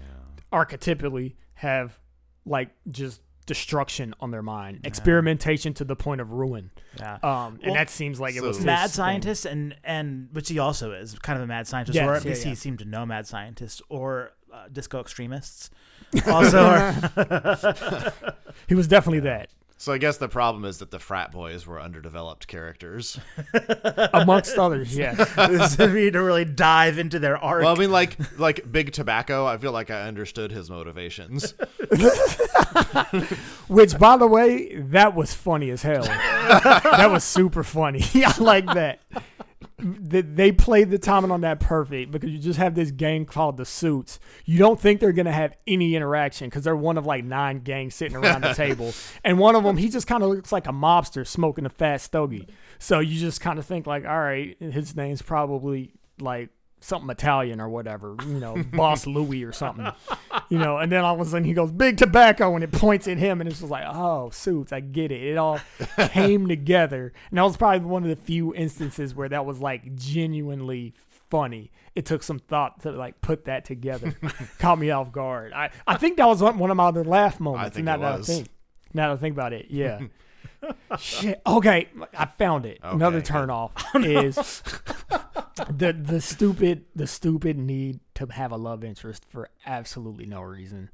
[0.51, 1.99] archetypically have
[2.43, 6.71] like just destruction on their mind, experimentation to the point of ruin.
[6.97, 7.17] Yeah.
[7.23, 8.89] Um, and Well, that seems like it so- was his mad thing.
[8.95, 12.23] scientist and and which he also is kind of a mad scientist Yes, or at
[12.23, 12.49] yeah, least yeah.
[12.49, 15.69] he seemed to know mad scientists or uh, disco extremists
[16.27, 18.13] also are
[18.67, 21.81] He was definitely that, So I guess the problem is that the frat boys were
[21.81, 23.19] underdeveloped characters.
[24.13, 24.97] amongst others.
[25.55, 28.93] This would be to really dive into their art Well, I mean, like like Big
[28.93, 29.45] Tobacco.
[29.45, 31.53] I feel like I understood his motivations.
[33.67, 36.03] Which, by the way, that was funny as hell.
[36.03, 38.03] that was super funny.
[38.15, 38.99] I like that.
[39.77, 43.57] Th- They played the timing on that perfect because you just have this gang called
[43.57, 44.19] the Suits.
[44.45, 47.93] You don't think they're gonna have any interaction because they're one of like nine gangs
[47.95, 48.93] sitting around the table,
[49.25, 51.97] and one of them he just kind of looks like a mobster smoking a fat
[52.01, 52.47] stogie.
[52.79, 56.49] So you just kind of think like, all right, his name's probably like
[56.85, 59.87] something Italian or whatever, you know, Boss Louis or something,
[60.49, 60.77] you know.
[60.77, 63.41] And then all of a sudden he goes big tobacco and it points at him,
[63.41, 65.21] and it's just like, oh, suits, I get it.
[65.21, 65.59] It all
[66.09, 69.95] came together, and that was probably one of the few instances where that was like
[69.95, 70.93] genuinely
[71.29, 71.71] funny.
[71.95, 74.15] It took some thought to like put that together.
[74.59, 75.53] Caught me off guard.
[75.53, 77.65] I, I think that was one of my other laugh moments.
[77.65, 78.29] I think it that was.
[78.29, 78.47] I think,
[78.93, 80.01] now that I think about it, yeah.
[80.99, 81.41] Shit.
[81.45, 81.87] Okay,
[82.17, 82.79] I found it.
[82.83, 84.63] Another Okay, turn off oh, is
[85.69, 90.89] the the stupid the stupid need to have a love interest for absolutely no reason.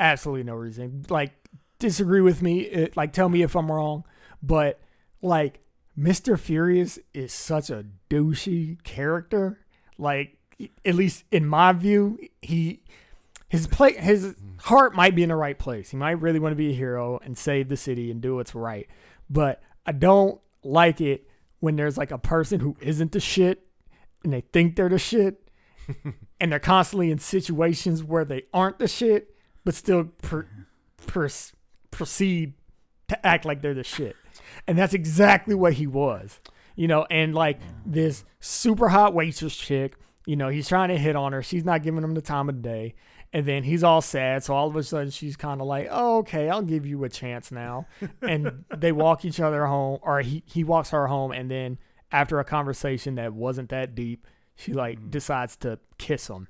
[0.00, 1.04] Absolutely no reason.
[1.08, 1.32] Like
[1.78, 4.04] disagree with me, it, like tell me if I'm wrong,
[4.42, 4.80] but
[5.22, 5.60] like
[5.98, 6.38] Mr.
[6.38, 9.60] Furious is such a douchey character.
[9.96, 10.36] Like
[10.84, 12.82] at least in my view, he
[13.48, 15.90] his play his heart might be in the right place.
[15.90, 18.54] He might really want to be a hero and save the city and do what's
[18.54, 18.86] right.
[19.30, 21.26] But I don't like it
[21.60, 23.66] when there's like a person who isn't the shit
[24.22, 25.50] and they think they're the shit
[26.40, 29.34] and they're constantly in situations where they aren't the shit
[29.64, 30.46] but still per,
[31.06, 31.52] pers-
[31.90, 32.54] proceed
[33.08, 34.16] to act like they're the shit.
[34.66, 36.40] And that's exactly what he was.
[36.76, 39.96] You know, and like this super hot waitress chick,
[40.26, 41.42] you know, he's trying to hit on her.
[41.42, 42.94] She's not giving him the time of day.
[43.32, 44.44] And then he's all sad.
[44.44, 47.08] So all of a sudden she's kind of like, oh, okay, I'll give you a
[47.08, 47.86] chance now.
[48.22, 51.32] and they walk each other home, or he, he walks her home.
[51.32, 51.78] And then
[52.10, 55.10] after a conversation that wasn't that deep, she like mm.
[55.10, 56.48] decides to kiss him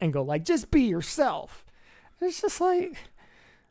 [0.00, 1.64] and go like, just be yourself.
[2.20, 2.96] And it's just like,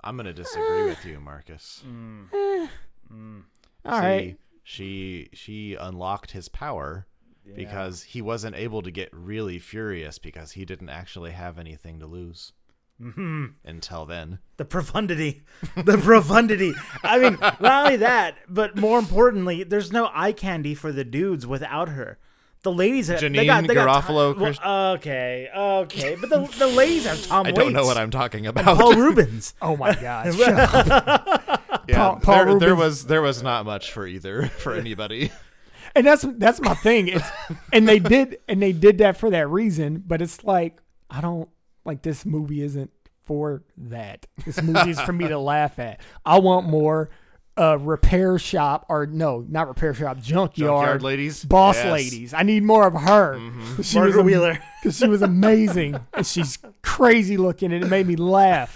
[0.04, 0.86] I'm gonna disagree ah.
[0.86, 1.84] with you, Marcus.
[1.88, 2.26] Mm.
[2.34, 2.68] Eh.
[3.12, 3.43] Mm.
[3.86, 4.32] All right.
[4.32, 7.08] See, she she unlocked his power
[7.55, 12.05] because he wasn't able to get really furious because he didn't actually have anything to
[12.07, 12.53] lose
[13.01, 13.45] Mm-hmm.
[13.65, 14.37] until then.
[14.57, 15.41] the profundity
[15.75, 20.91] the profundity i mean not only that but more importantly there's no eye candy for
[20.91, 22.19] the dudes without her
[22.61, 26.29] the ladies have they Janeane got, they got Garofalo, Tom- Chris- well, okay okay but
[26.29, 28.77] the, the ladies have tom I don't know what I'm talking about.
[28.77, 30.35] paul reubens Oh my gosh.
[30.37, 31.63] Shut up.
[31.87, 35.31] yeah, Paul- Paul there, there was there was not much for either for anybody.
[35.95, 37.07] And that's that's my thing.
[37.09, 37.27] It's
[37.73, 40.79] and they did and they did that for that reason, but it's like
[41.09, 41.49] I don't
[41.85, 42.91] like this movie isn't
[43.23, 44.25] for that.
[44.45, 46.01] This movie is for me to laugh at.
[46.25, 47.09] I want more
[47.57, 51.43] uh repair shop or no, not repair shop, junkyard, Junkyard ladies?
[51.43, 51.91] boss Yes.
[51.91, 52.33] ladies.
[52.33, 53.39] I need more of her.
[53.83, 54.59] She Margaret am- Wheeler.
[54.81, 58.75] because she was amazing and she's crazy looking and it made me laugh.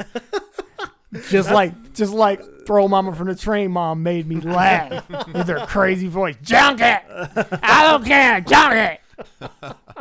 [1.29, 5.65] Just like, just like Throw Momma from the Train Mom made me laugh with her
[5.67, 6.35] crazy voice.
[6.41, 9.01] Junkie, I don't care, junkie.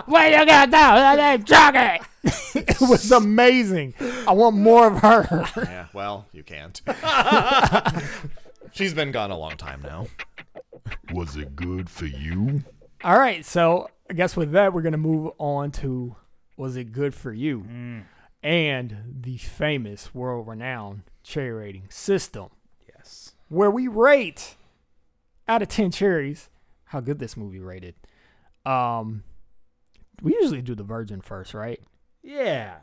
[0.06, 0.94] What you got now?
[0.96, 2.04] That name junkie.
[2.58, 3.94] it was amazing.
[4.26, 5.46] I want more of her.
[5.56, 6.80] yeah, well, you can't.
[8.72, 10.06] She's been gone a long time now.
[11.12, 12.64] Was it good for you?
[13.04, 16.16] All right, so I guess with that we're gonna move on to
[16.56, 18.04] was it good for you mm.
[18.44, 22.48] And the famous world-renowned cherry rating system.
[22.86, 24.54] yes where we rate
[25.48, 26.48] out of 10 cherries
[26.84, 27.94] how good this movie rated.
[28.64, 29.24] Um
[30.22, 31.80] we usually do the virgin first, right?
[32.22, 32.76] yeah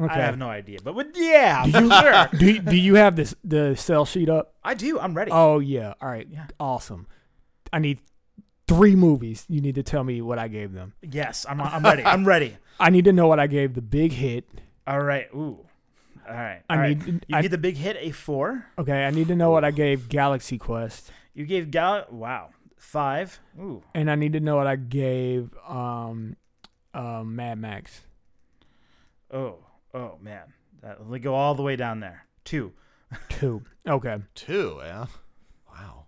[0.00, 0.14] Okay.
[0.14, 3.16] i have no idea but with yeah Do you, sure do, you- do you have
[3.16, 4.54] this the cell sheet up?
[4.64, 5.94] i do i'm ready Oh yeah.
[6.00, 6.26] All right.
[6.30, 6.46] Yeah.
[6.60, 7.06] Awesome.
[7.72, 7.98] I need
[8.68, 9.44] three movies.
[9.48, 10.94] You need to tell me what I gave them.
[11.02, 14.12] yes i'm, I'm ready i'm ready I need to know what I gave the big
[14.12, 14.48] hit.
[14.88, 15.58] All right ooh
[16.28, 17.06] all right I all right.
[17.06, 19.64] need- you I- give the big hit a four Okay, I need to know what
[19.64, 21.12] I gave Galaxy Quest.
[21.34, 26.36] you gave gal wow five ooh And I need to know what I gave um
[26.94, 28.00] uh, Mad Max.
[29.30, 29.56] Oh,
[29.94, 30.52] oh man.
[30.82, 32.24] That, let me go all the way down there.
[32.44, 32.72] Two.
[33.28, 33.62] Two.
[33.86, 34.16] Okay.
[34.34, 35.06] Two, yeah.
[35.70, 36.06] Wow.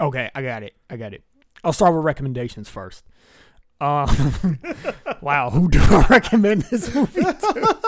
[0.00, 0.74] Okay, I got it.
[0.90, 1.22] I got it.
[1.62, 3.04] I'll start with recommendations first.
[3.80, 4.58] Um,
[5.22, 7.78] wow, who do I recommend this movie to?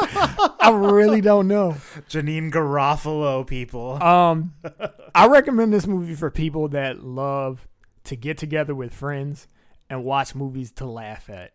[0.61, 1.77] I really don't know.
[2.09, 4.03] Janeane Garofalo, people.
[4.03, 4.55] Um,
[5.15, 7.69] I recommend this movie for people that love
[8.05, 9.47] to get together with friends
[9.91, 11.53] and watch movies to laugh at.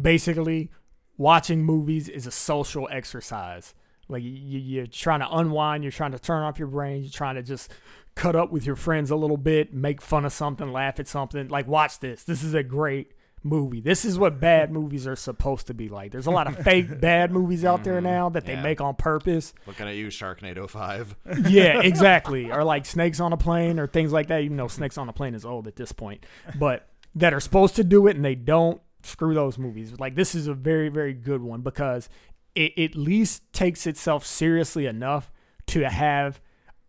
[0.00, 0.70] Basically,
[1.16, 3.74] watching movies is a social exercise.
[4.08, 7.34] Like you, you're trying to unwind, you're trying to turn off your brain, you're trying
[7.34, 7.72] to just
[8.14, 11.48] cut up with your friends a little bit, make fun of something, laugh at something.
[11.48, 12.22] Like watch this.
[12.22, 13.12] This is a great
[13.46, 13.80] movie.
[13.80, 16.12] This is what bad movies are supposed to be like.
[16.12, 18.04] There's a lot of fake bad movies out there mm-hmm.
[18.04, 19.54] now that they make on purpose.
[19.66, 21.16] Looking at you, Sharknado 5.
[21.48, 22.50] Yeah, exactly.
[22.50, 24.42] or like snakes on a plane or things like that.
[24.42, 26.26] Even though snakes on a plane is old at this point,
[26.58, 28.80] but that are supposed to do it and they don't.
[29.02, 30.00] Screw those movies.
[30.00, 32.08] Like this is a very very good one because
[32.56, 35.30] it, it at least takes itself seriously enough
[35.68, 36.40] to have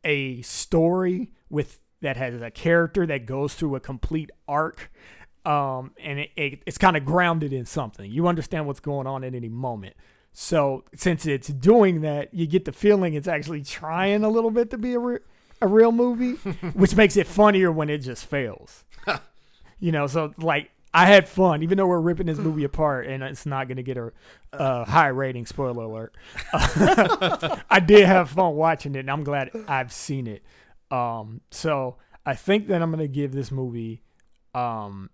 [0.03, 4.91] a story with that has a character that goes through a complete arc.
[5.47, 8.11] Um, and it, it, it's kind of grounded in something.
[8.11, 9.95] You understand what's going on at any moment.
[10.33, 14.69] So since it's doing that, you get the feeling it's actually trying a little bit
[14.71, 15.19] to be a, re-
[15.61, 16.33] a real movie,
[16.73, 18.83] which makes it funnier when it just fails.
[19.79, 23.23] you know, so like I had fun, even though we're ripping this movie apart, and
[23.23, 23.97] it's not going to get
[24.51, 25.45] a, high rating.
[25.45, 26.15] Spoiler alert!
[26.53, 30.43] I did have fun watching it, and I'm glad I've seen it.
[30.91, 34.01] Um, so I think that I'm going to give this movie,
[34.53, 35.09] um,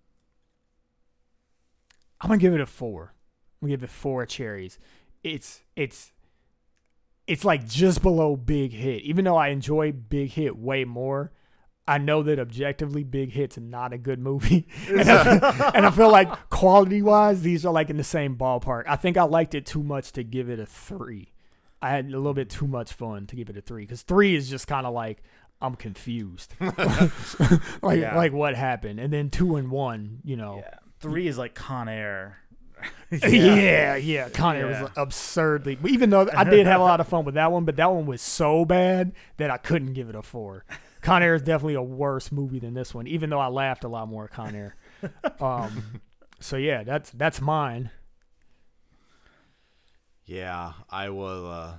[2.24, 3.12] I'm gonna give it a four.
[3.60, 4.78] I'm gonna give it four cherries.
[5.22, 6.12] It's it's
[7.26, 9.02] it's like just below Big Hit.
[9.02, 11.32] Even though I enjoy Big Hit way more,
[11.86, 14.66] I know that objectively Big Hit's not a good movie.
[14.88, 18.84] and, I, and I feel like quality wise, these are like in the same ballpark.
[18.88, 21.32] I think I liked it too much to give it a three.
[21.80, 24.34] I had a little bit too much fun to give it a three because three
[24.34, 25.22] is just kind of like
[25.60, 28.16] I'm confused, like Yeah.
[28.16, 30.78] like what happened, and then two and one, you know, Yeah.
[31.10, 32.38] Three is like Con Air.
[33.10, 34.28] yeah, yeah.
[34.30, 34.82] Con Air Yeah.
[34.82, 35.78] was absurdly.
[35.88, 38.06] Even though I did have a lot of fun with that one, but that one
[38.06, 40.64] was so bad that I couldn't give it a four.
[41.02, 43.88] Con Air is definitely a worse movie than this one, even though I laughed a
[43.88, 44.76] lot more at Con Air.
[45.40, 46.00] Um,
[46.40, 47.90] so yeah, that's that's mine.
[50.24, 51.46] Yeah, I will.
[51.50, 51.72] Uh,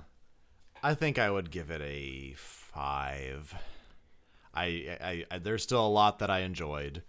[0.82, 3.54] I think I would give it a five.
[4.54, 4.64] I,
[5.00, 7.02] I, I, there's still a lot that I enjoyed,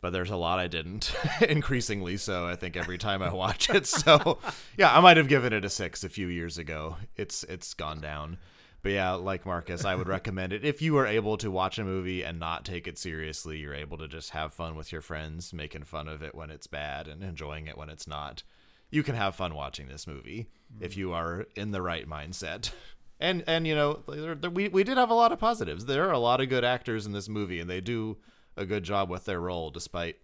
[0.00, 1.14] but there's a lot I didn't.
[1.48, 3.86] Increasingly so, I think every time I watch it.
[3.86, 4.38] So,
[4.76, 6.96] yeah, I might have given it a six a few years ago.
[7.16, 8.38] It's it's gone down,
[8.82, 11.84] But yeah, like Marcus, I would recommend it if you are able to watch a
[11.84, 13.58] movie and not take it seriously.
[13.58, 16.66] You're able to just have fun with your friends, making fun of it when it's
[16.68, 18.42] bad and enjoying it when it's not.
[18.90, 20.46] You can have fun watching this movie
[20.80, 20.98] if mm.
[20.98, 22.70] you are in the right mindset.
[23.18, 25.86] And and you know there, there- we we did have a lot of positives.
[25.86, 28.18] There are a lot of good actors in this movie, and they do
[28.56, 30.16] a good job with their role despite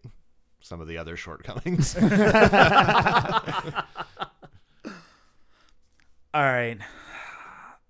[0.61, 1.97] some of the other shortcomings.
[6.35, 6.78] All right.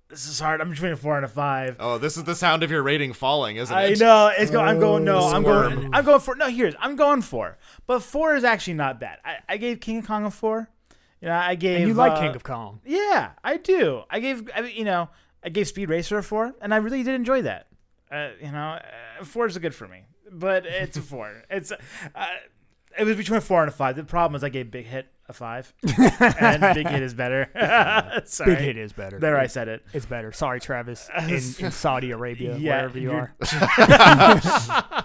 [0.08, 0.60] This is hard.
[0.60, 1.76] I'm between a four and a five.
[1.80, 4.00] oh, this is the sound of your rating falling, isn't I it?
[4.00, 4.68] know it's going.
[4.68, 5.04] I'm going.
[5.04, 5.88] No, Oh, I'm going.
[5.94, 6.34] I'm going for.
[6.34, 6.74] No, here's.
[6.78, 7.56] I'm going for.
[7.86, 9.18] But four is actually not bad.
[9.24, 10.68] I, I gave King of Kong a four.
[11.22, 11.78] You know, I gave.
[11.78, 12.80] And you like uh, King of Kong.
[12.84, 14.02] Yeah, I do.
[14.10, 14.50] I gave.
[14.54, 15.08] I you know,
[15.42, 17.68] I gave Speed Racer a four, and I really did enjoy that.
[18.10, 18.80] Uh, you know,
[19.20, 21.42] uh, four is good for me, but it's a four.
[21.50, 21.72] It's.
[21.72, 22.26] Uh,
[22.98, 23.96] it was between a four and a five.
[23.96, 27.48] The problem is I gave Big Hit a five, and Big Hit is better.
[28.26, 28.54] Sorry.
[28.54, 29.18] Big Hit is better.
[29.18, 29.82] There, I said it.
[29.94, 30.30] It's better.
[30.30, 31.08] Sorry, Travis.
[31.18, 35.04] In, in Saudi Arabia, Yeah, wherever you you're- are.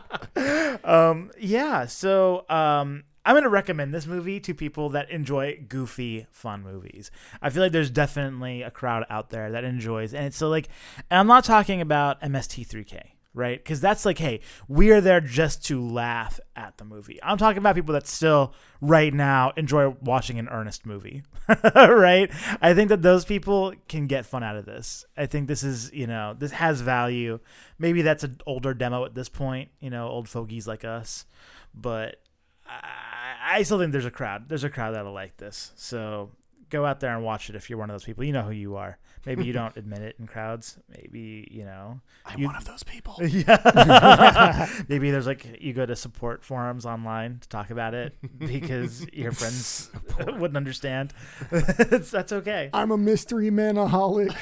[0.84, 6.62] um yeah so um i'm gonna recommend this movie to people that enjoy goofy fun
[6.62, 7.10] movies
[7.42, 10.68] i feel like there's definitely a crowd out there that enjoys and it's so like
[11.10, 13.02] and i'm not talking about mst3k
[13.38, 13.58] right?
[13.58, 17.20] Because that's like hey we're there just to laugh at the movie.
[17.24, 21.24] I'm talking about people that still right now enjoy watching an earnest movie
[21.76, 22.30] right?
[22.62, 25.06] I think that those people can get fun out of this.
[25.16, 27.40] I think this is you know this has value.
[27.80, 31.26] Maybe that's an older demo at this point you know old fogies like us
[31.74, 32.22] but
[32.66, 34.50] I, I still think there's a crowd.
[34.50, 35.72] There's a crowd that'll like this.
[35.76, 36.32] So
[36.70, 38.52] go out there and watch it if you're one of those people you know who
[38.52, 42.56] you are maybe you don't admit it in crowds maybe you know I'm You- one
[42.58, 43.16] of those people.
[43.26, 44.68] yeah.
[44.90, 49.32] Maybe there's like you go to support forums online to talk about it because your
[49.32, 49.90] friends
[50.20, 51.14] wouldn't understand.
[51.50, 52.70] That's okay.
[52.74, 54.36] I'm a mystery manaholic.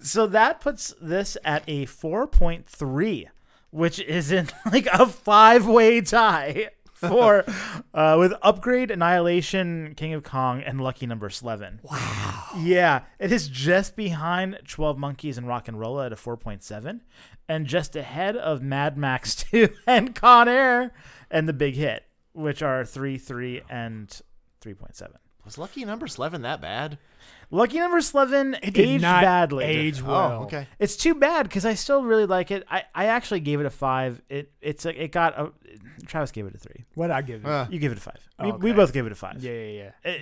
[0.00, 3.26] So that puts this at a 4.3,
[3.70, 7.44] which is in like a five way tie for
[7.94, 11.80] uh, with Upgrade, Annihilation, King of Kong, and Lucky Number Slevin.
[11.82, 12.48] Wow.
[12.58, 17.00] Yeah, it is just behind 12 Monkeys and RocknRolla at a 4.7,
[17.48, 20.92] and just ahead of Mad Max 2 and Con Air
[21.30, 24.08] and The Big Hit, which are 3, 3, and
[24.60, 25.08] 3.7.
[25.44, 26.98] Was Lucky Number Slevin that bad?
[27.50, 29.64] Lucky Number Slevin It did aged not badly.
[29.64, 30.40] age well.
[30.40, 30.66] Oh, okay.
[30.78, 32.64] It's too bad because I still really like it.
[32.70, 34.20] I, I actually gave it a five.
[34.28, 35.52] It it's a, it got a
[36.06, 36.84] Travis gave it a three.
[36.94, 37.48] What I give it?
[37.48, 38.18] Uh, You give it a five.
[38.38, 38.58] We, Okay.
[38.62, 39.42] we both gave it a five.
[39.42, 40.10] yeah, yeah, yeah.
[40.12, 40.20] It,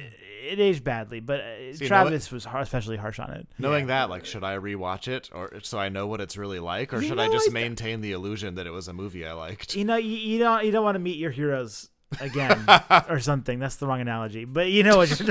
[0.53, 3.47] it aged badly, but uh, See, Travis was har- especially harsh on it.
[3.59, 6.95] Knowing that, like, should I rewatch it, or so I know what it's really like,
[6.95, 9.33] or You should I just I- maintain the illusion that it was a movie I
[9.33, 9.75] liked?
[9.77, 11.91] You know, you, you don't you don't want to meet your heroes
[12.21, 12.65] again
[13.09, 13.59] or something.
[13.59, 15.19] That's the wrong analogy, but you know what?
[15.19, 15.27] You're,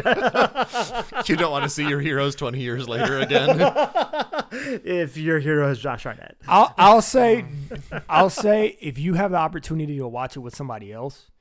[1.26, 3.58] you don't want to see your heroes twenty years later again.
[4.52, 7.46] if your hero is Josh Hartnett, I'll, I'll say,
[8.10, 11.32] I'll say, if you have the opportunity to watch it with somebody else,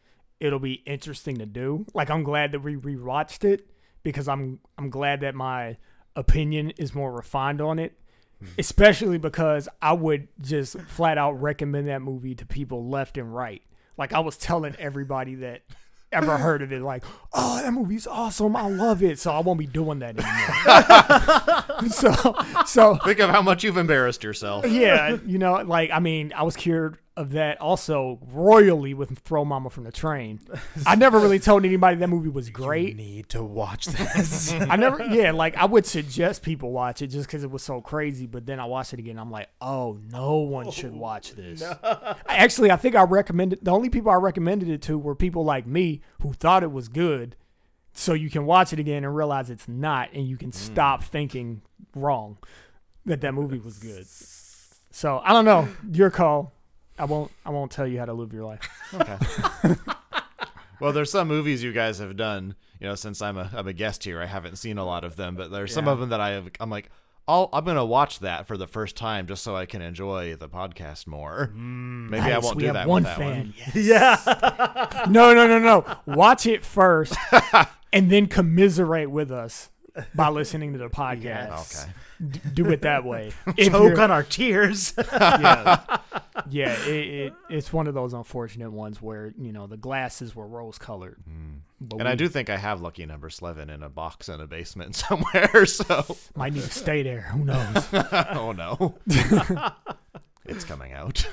[0.40, 1.86] it'll be interesting to do.
[1.94, 3.66] Like I'm glad that we rewatched it
[4.02, 5.76] because I'm I'm glad that my
[6.16, 7.98] opinion is more refined on it.
[8.40, 8.46] Hmm.
[8.58, 13.62] Especially because I would just flat out recommend that movie to people left and right.
[13.96, 15.62] Like I was telling everybody that
[16.12, 18.54] ever heard of it, like, oh, that movie's awesome.
[18.56, 19.18] I love it.
[19.18, 21.88] So I won't be doing that anymore.
[21.90, 22.12] so
[22.66, 24.66] so Think of how much you've embarrassed yourself.
[24.66, 29.44] yeah, you know, like I mean, I was cured of that also royally with Throw
[29.44, 30.40] Momma from the Train.
[30.86, 32.96] I never really told anybody that movie was great.
[32.96, 34.52] need to watch this.
[34.52, 37.80] I never, yeah, like I would suggest people watch it just because it was so
[37.80, 38.26] crazy.
[38.26, 39.18] But then I watched it again.
[39.18, 41.62] I'm like, oh, no one should oh, watch this.
[41.62, 45.44] I- Actually, I think I recommended the only people I recommended it to were people
[45.44, 47.36] like me who thought it was good.
[47.92, 50.56] So you can watch it again and realize it's not, and you can hmm.
[50.56, 51.62] stop thinking
[51.94, 52.38] wrong
[53.06, 54.04] that that movie was good.
[54.90, 55.68] So I don't know.
[55.92, 56.52] Your call.
[56.98, 57.30] I won't.
[57.44, 58.68] I won't tell you how to live your life.
[58.94, 59.16] Okay.
[60.80, 62.54] well, there's some movies you guys have done.
[62.80, 65.16] You know, since I'm a I'm a guest here, I haven't seen a lot of
[65.16, 65.92] them, but there's some Yeah.
[65.92, 66.50] of them that I have.
[66.60, 66.90] I'm like,
[67.26, 70.48] I'll, I'm gonna watch that for the first time just so I can enjoy the
[70.48, 71.50] podcast more.
[71.54, 73.54] Mm, Maybe I Nice, won't we do have that one with that fan.
[73.74, 73.84] one.
[73.84, 75.04] yeah.
[75.08, 75.96] No, no, no, no.
[76.06, 77.14] Watch it first,
[77.92, 79.70] and then commiserate with us
[80.14, 81.22] by listening to the podcast.
[81.22, 81.84] Yes.
[81.84, 81.92] Okay.
[82.30, 83.32] D- do it that way.
[83.56, 84.94] If Choke on our tears.
[85.12, 85.98] yeah,
[86.48, 86.72] yeah.
[86.84, 90.78] It, it, it's one of those unfortunate ones where you know the glasses were rose
[90.78, 91.18] colored.
[91.26, 91.56] Hmm.
[91.80, 94.46] But And I do think I have Lucky Number Slevin in a box in a
[94.46, 95.66] basement somewhere.
[95.66, 97.22] So, might need to stay there.
[97.22, 97.88] Who knows?
[97.92, 98.94] oh no,
[100.46, 101.26] it's coming out.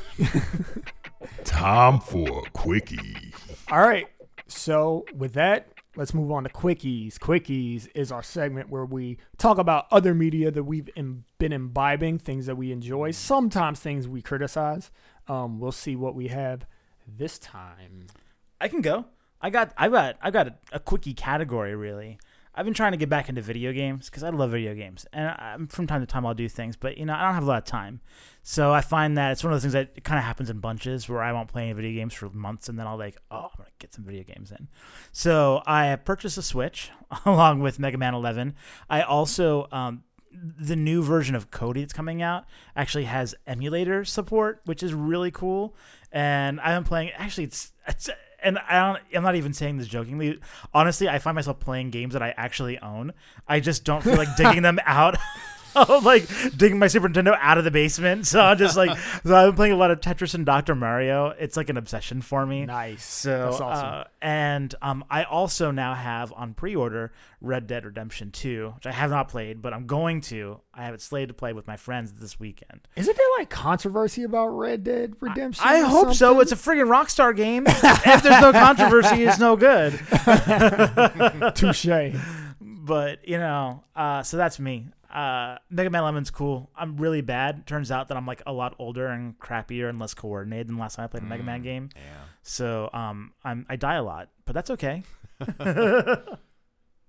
[1.44, 3.34] Time for a quickie.
[3.70, 4.08] All right.
[4.48, 7.18] So with that, let's move on to quickies.
[7.18, 12.18] Quickies is our segment where we talk about other media that we've Im- been imbibing,
[12.18, 14.92] things that we enjoy, sometimes things we criticize.
[15.28, 16.66] Um, we'll see what we have
[17.08, 18.08] this time.
[18.60, 19.06] I can go.
[19.42, 22.20] I got I got I got a, a quickie category really.
[22.54, 25.30] I've been trying to get back into video games because I love video games, and
[25.30, 27.48] I, from time to time I'll do things, but you know I don't have a
[27.48, 28.02] lot of time,
[28.44, 31.08] so I find that it's one of those things that kind of happens in bunches
[31.08, 33.58] where I won't play any video games for months, and then I'll like, oh, I'm
[33.58, 34.68] gonna get some video games in.
[35.12, 36.92] So I purchased a Switch
[37.26, 38.56] along with Mega Man 11.
[38.90, 42.46] I also um, the new version of Kodi that's coming out
[42.76, 45.76] actually has emulator support, which is really cool.
[46.12, 47.12] And been playing.
[47.12, 48.10] Actually, it's, it's
[48.44, 50.40] and I don't, I'm not even saying this jokingly.
[50.74, 53.14] Honestly, I find myself playing games that I actually own.
[53.48, 55.18] I just don't feel like digging them out.
[56.04, 58.26] like digging my Super Nintendo out of the basement.
[58.32, 60.74] So I'm just like, so I've been playing a lot of Tetris and Dr.
[60.74, 61.34] Mario.
[61.38, 62.66] It's like an obsession for me.
[62.66, 63.04] Nice.
[63.04, 63.88] So, That's awesome.
[63.88, 67.12] uh, and um, I also now have on pre-order
[67.42, 70.62] Red Dead Redemption 2, which I have not played, but I'm going to.
[70.74, 72.88] I have it slated to play with my friends this weekend.
[72.96, 75.64] Isn't there like controversy about Red Dead Redemption?
[75.68, 76.40] I or hope so.
[76.40, 77.66] It's a friggin' Rockstar game.
[77.68, 80.00] if there's no controversy, it's no good.
[81.56, 82.16] touche.
[82.62, 84.88] But you know, uh, so that's me.
[85.12, 86.70] Uh, Mega Man 11's cool.
[86.76, 87.68] I'm really bad.
[87.68, 90.96] Turns out that I'm like a lot older and crappier and less coordinated than last
[90.96, 91.90] time I played a Mega Man game.
[91.96, 92.02] Yeah.
[92.44, 95.04] So um, I'm I die a lot, but that's okay.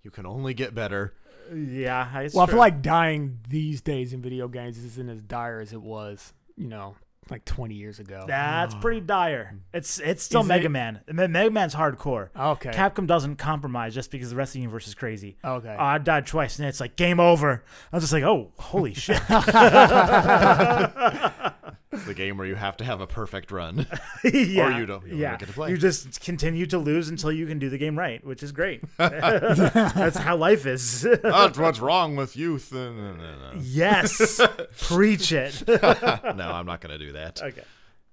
[0.02, 1.14] You can only get better.
[1.54, 5.60] Yeah, it's Well, I feel like dying these days in video games isn't as dire
[5.60, 6.96] as it was, you know,
[7.32, 8.24] like 20 years ago.
[8.26, 9.58] That's pretty dire.
[9.72, 10.70] It's it's still Is Mega it?
[10.70, 11.00] Man.
[11.08, 12.28] Me- Mega Man's hardcore.
[12.38, 12.70] Okay.
[12.70, 15.36] Capcom doesn't compromise just because the rest of the universe is crazy.
[15.44, 15.74] Okay.
[15.74, 17.64] Uh, I died twice, and it's like game over.
[17.92, 19.16] I was just like, oh, holy shit!
[21.92, 23.86] It's the game where you have to have a perfect run.
[24.24, 25.36] yeah, you don't- you yeah.
[25.36, 25.70] get to play.
[25.70, 28.82] You just continue to lose until you can do the game right, which is great.
[28.96, 31.02] That's how life is.
[31.22, 32.72] That's what's wrong with youth.
[32.72, 34.40] No, no, no, yes,
[34.80, 35.62] preach it.
[35.68, 36.50] no.
[36.52, 37.42] I'm not going to do that.
[37.42, 37.62] Okay.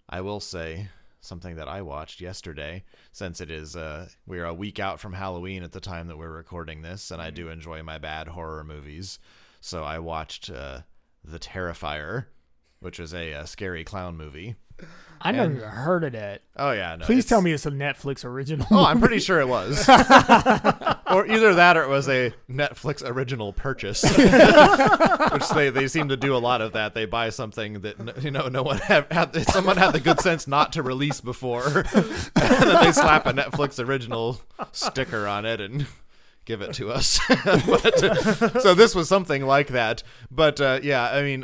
[0.10, 0.90] I will say
[1.22, 5.64] something that I watched yesterday, since it is uh, we're a week out from Halloween
[5.64, 9.20] at the time that we're recording this, and I do enjoy my bad horror movies.
[9.62, 10.80] So I watched uh,
[11.24, 12.26] The Terrifier,
[12.80, 14.56] which is a, uh scary clown movie.
[15.22, 16.44] I never and- heard of that.
[16.56, 17.06] Oh yeah, no.
[17.06, 18.66] Please tell me it's a Netflix original.
[18.72, 19.88] Oh, I'm pretty sure it was.
[19.90, 24.04] or either that or it was a Netflix original purchase.
[25.34, 26.94] Which they, they seem to do a lot of that.
[26.94, 30.48] They buy something that you know no one have, had someone had the good sense
[30.48, 31.80] not to release before.
[31.94, 32.06] and
[32.36, 35.86] then they slap a Netflix original sticker on it and
[36.46, 37.20] give it to us.
[37.44, 40.02] but, so this was something like that.
[40.32, 41.44] But uh, yeah, I mean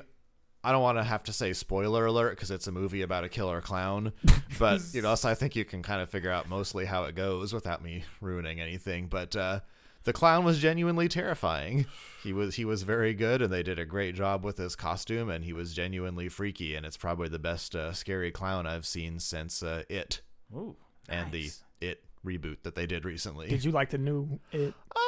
[0.66, 3.30] I don't want to have to say spoiler alert because it's a movie about a
[3.30, 4.12] killer clown,
[4.60, 7.16] but you know, so I think you can kind of figure out mostly how it
[7.16, 9.08] goes without me ruining anything.
[9.08, 9.60] But uh,
[10.04, 11.86] the clown was genuinely terrifying.
[12.24, 15.30] He was he was very good, and they did a great job with his costume,
[15.30, 16.76] and he was genuinely freaky.
[16.76, 20.22] And it's probably the best uh, scary clown I've seen since uh, It
[20.54, 20.76] Ooh,
[21.08, 21.64] and nice.
[21.80, 23.48] the It reboot that they did recently.
[23.48, 24.74] Did you like the new it?
[24.96, 25.00] Uh,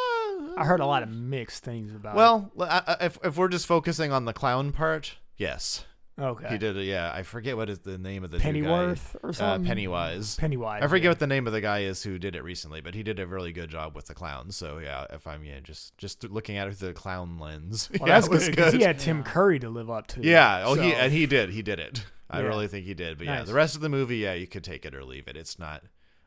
[0.55, 3.65] I heard a lot of mixed things about Well, I- I- if if we're just
[3.65, 5.85] focusing on the clown part, yes.
[6.19, 6.47] Okay.
[6.49, 6.75] he did.
[6.75, 8.49] A, yeah, I forget what is the name of the new guy.
[8.51, 9.67] Pennyworth or Uh, something?
[9.67, 10.35] Pennywise.
[10.35, 10.81] Pennywise.
[10.81, 11.09] I forget yeah.
[11.11, 13.27] what the name of the guy is who did it recently, but he did a
[13.27, 14.57] really good job with the clowns.
[14.57, 18.09] So yeah, if I'm yeah, just just looking at it through the clown lens, Well,
[18.09, 20.23] yeah, that's was good because he had Tim Curry to live up to.
[20.23, 22.03] yeah, oh he and he did, he did it.
[22.31, 22.47] I Yeah.
[22.47, 23.19] really think he did.
[23.19, 25.37] But yeah, the rest of the movie, yeah, you could take it or leave it.
[25.37, 25.83] It's not.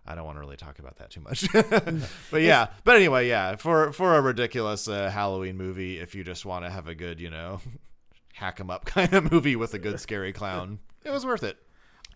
[0.07, 1.47] I don't want to really talk about that too much.
[2.31, 6.47] but yeah, but anyway, yeah, for for a ridiculous uh, Halloween movie, if you just
[6.47, 7.61] want to have a good, you know,
[8.41, 11.57] hack 'em up kind of movie with a good scary clown, it was worth it.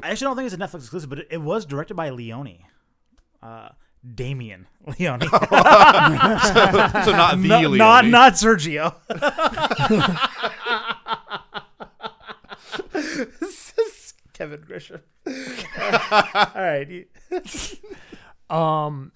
[0.02, 2.58] I actually don't think it's a Netflix exclusive, but it, it was directed by Leone.
[3.42, 3.68] Uh,
[4.14, 4.66] Damien
[4.98, 5.20] Leone.
[5.30, 5.30] So
[7.12, 7.78] not the No- Leone.
[7.78, 8.94] not not Sergio.
[14.32, 15.00] Kevin Grisham.
[16.54, 17.06] All right.
[18.50, 19.12] Um,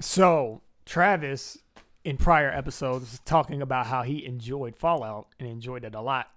[0.00, 1.58] so Travis
[2.04, 6.28] in prior episodes was talking about how he enjoyed Fallout and enjoyed it a lot,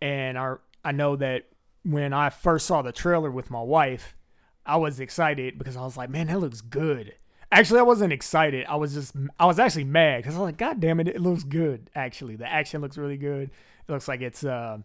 [0.00, 1.46] and our I know that
[1.82, 4.16] when I first saw the trailer with my wife,
[4.64, 7.14] I was excited because I was like, man, that looks good.
[7.52, 8.66] Actually, I wasn't excited.
[8.68, 11.20] I was just I was actually mad because I was like, God damn it, it
[11.20, 11.90] looks good.
[11.94, 13.50] Actually, the action looks really good.
[13.88, 14.78] It looks like it's uh,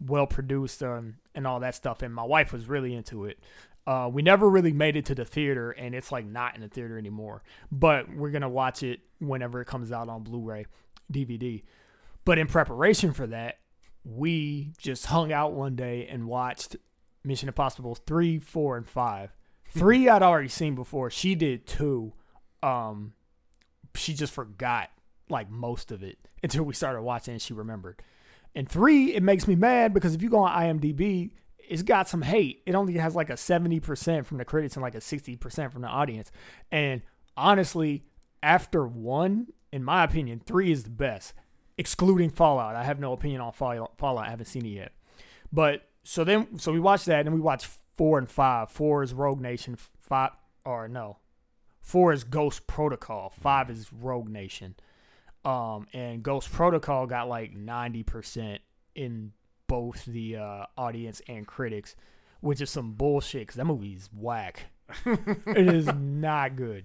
[0.00, 2.02] well produced um, and all that stuff.
[2.02, 3.38] And my wife was really into it.
[3.86, 6.68] Uh, we never really made it to the theater, and it's like not in the
[6.68, 7.42] theater anymore.
[7.70, 10.66] But we're gonna watch it whenever it comes out on Blu-ray,
[11.12, 11.62] DVD.
[12.24, 13.58] But in preparation for that,
[14.04, 16.76] we just hung out one day and watched
[17.24, 19.30] Mission Impossible three, four, and five.
[19.70, 21.10] Three I'd already seen before.
[21.10, 22.12] She did two.
[22.62, 23.14] Um,
[23.94, 24.90] she just forgot
[25.28, 28.02] like most of it until we started watching and she remembered.
[28.54, 32.22] And three, it makes me mad because if you go on IMDb, it's got some
[32.22, 32.62] hate.
[32.66, 35.88] It only has like a 70% from the critics and like a 60% from the
[35.88, 36.30] audience.
[36.70, 37.02] And
[37.36, 38.04] honestly,
[38.42, 41.34] after one, in my opinion, three is the best,
[41.78, 42.76] excluding Fallout.
[42.76, 43.98] I have no opinion on Fallout.
[43.98, 44.26] Fallout.
[44.26, 44.92] I haven't seen it yet.
[45.52, 48.70] But so then, so we watched that and we watched four and five.
[48.70, 49.76] Four is Rogue Nation.
[50.00, 50.32] Five,
[50.64, 51.18] or no,
[51.80, 53.30] four is Ghost Protocol.
[53.30, 54.74] Five is Rogue Nation.
[55.44, 58.58] Um, and Ghost Protocol got like 90%
[58.94, 59.32] in
[59.66, 61.94] both the uh, audience and critics,
[62.40, 64.66] which is some bullshit because that movie's whack.
[65.06, 66.84] it is not good.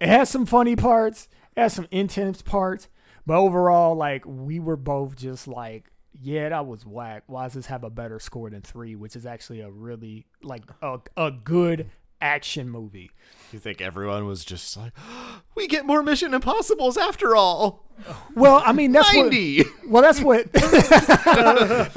[0.00, 2.88] it has some funny parts, it has some intense parts,
[3.30, 5.84] but overall, like, we were both just like,
[6.20, 7.22] yeah, that was whack.
[7.28, 10.64] Why does this have a better score than three, which is actually a really, like,
[10.82, 11.86] a, a good
[12.20, 13.12] action movie?
[13.52, 14.94] You think everyone was just like,
[15.54, 17.86] we get more Mission Impossibles after all?
[18.34, 19.30] Well, I mean, that's what.
[19.30, 19.64] 90.
[19.86, 20.48] Well, that's what.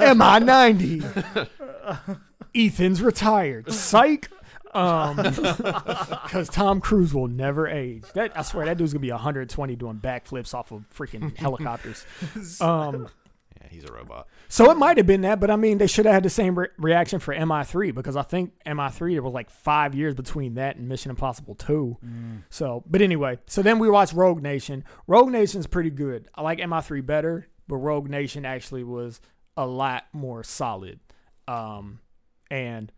[0.00, 1.02] Am I 90?
[2.54, 3.72] Ethan's retired.
[3.72, 4.30] Psych.
[4.74, 5.16] Um,
[6.24, 8.04] because Tom Cruise will never age.
[8.14, 12.04] That I swear that dude's gonna be 120 doing backflips off of freaking helicopters.
[12.60, 13.08] Um,
[13.60, 14.26] Yeah, he's a robot.
[14.48, 16.58] so it might have been that, but I mean, they should have had the same
[16.58, 20.76] re- reaction for MI3 because I think MI3 there was like five years between that
[20.76, 21.96] and Mission Impossible 2.
[22.50, 24.84] So, but anyway, so then we watched Rogue Nation.
[25.06, 26.28] Rogue Nation's pretty good.
[26.34, 29.20] I like MI3 better, but Rogue Nation actually was
[29.56, 30.98] a lot more solid.
[31.46, 32.00] Um,
[32.50, 32.90] and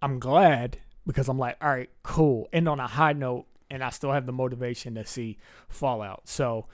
[0.00, 2.48] I'm glad because I'm like, all right, cool.
[2.52, 5.38] And on a high note, and I still have the motivation to see
[5.68, 6.28] Fallout.
[6.28, 6.66] So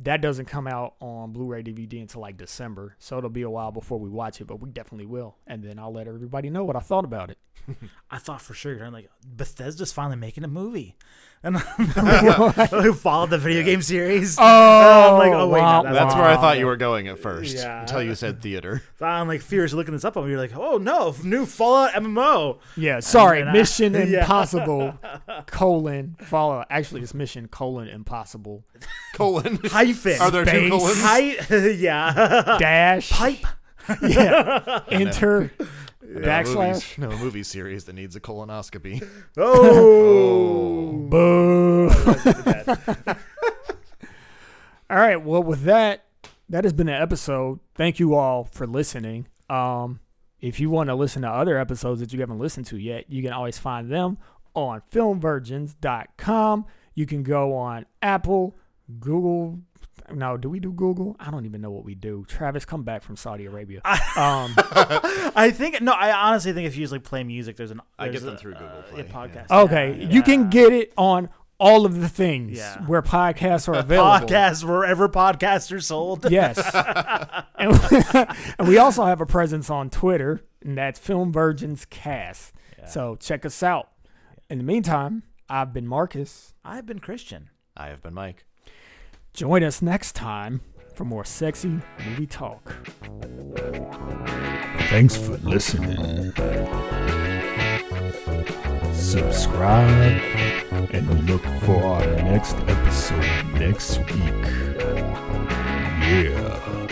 [0.00, 3.72] that doesn't come out on Blu-ray DVD until like December, so it'll be a while
[3.72, 5.36] before we watch it, but we definitely will.
[5.46, 7.38] And then I'll let everybody know what I thought about it.
[8.10, 10.96] I thought for sure you're like Bethesda's finally making a movie,
[11.42, 14.36] and who followed the video game series.
[14.38, 16.20] Oh, I'm like, oh wait, wow, no, That's wow.
[16.22, 17.80] where I thought you were going at first Yeah.
[17.82, 18.82] until you said theater.
[18.98, 20.30] So I'm like fierce looking this up on me.
[20.30, 22.58] You're like, oh no, new Fallout MMO.
[22.76, 24.20] Yeah, sorry, then I- Mission Yeah.
[24.20, 24.98] Impossible
[25.46, 26.66] colon Fallout.
[26.70, 28.64] Actually, it's Mission colon Impossible
[29.14, 29.58] Colon.
[29.92, 30.20] Hyphen.
[30.20, 30.70] Are there two Space.
[30.70, 31.00] colons?
[31.02, 32.56] Hi- yeah.
[32.58, 33.46] dash Pipe.
[34.02, 35.50] Yeah, enter
[36.02, 36.98] No, backslash.
[36.98, 39.02] movies- No movie series that needs a colonoscopy.
[39.38, 40.92] Oh.
[41.08, 41.88] Boo.
[44.90, 45.16] all right.
[45.16, 46.04] Well, with that,
[46.48, 47.60] that has been the episode.
[47.74, 49.26] Thank you all for listening.
[49.50, 50.00] Um,
[50.40, 53.22] if you want to listen to other episodes that you haven't listened to yet, you
[53.22, 54.18] can always find them
[54.54, 56.66] on filmvirgins.com.
[56.94, 58.56] You can go on Apple,
[59.00, 59.60] Google.
[60.14, 61.16] No, do we do Google?
[61.20, 62.24] I don't even know what we do.
[62.28, 63.80] Travis, come back from Saudi Arabia.
[63.84, 64.54] Um,
[65.36, 65.92] I think no.
[65.92, 68.54] I honestly think if you usually play music, there's an I get them a- through
[68.54, 69.50] Google uh, Play, a podcast.
[69.50, 71.28] okay, Yeah, you can get it on
[71.60, 72.80] all of the things Yeah.
[72.86, 74.26] where podcasts are available.
[74.28, 76.30] podcast wherever podcasts are sold.
[76.30, 76.56] Yes.
[77.58, 78.24] and,
[78.58, 82.52] and we also have a presence on Twitter, and that's Film Virgins Cast.
[82.86, 83.90] So check us out.
[84.48, 86.54] In the meantime, I've been Marcus.
[86.64, 87.50] I've been Christian.
[87.76, 88.44] I have been Mike.
[89.38, 90.60] Join us next time
[90.94, 92.74] for more sexy movie talk.
[94.90, 96.32] Thanks for listening.
[98.92, 100.20] Subscribe
[100.92, 104.44] and look for our next episode next week.
[106.02, 106.88] Yeah.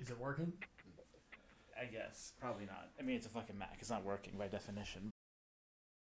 [0.00, 0.54] Is it working?
[1.78, 2.92] I guess probably not.
[2.98, 3.76] I mean, it's a fucking Mac.
[3.80, 5.10] It's not working by definition.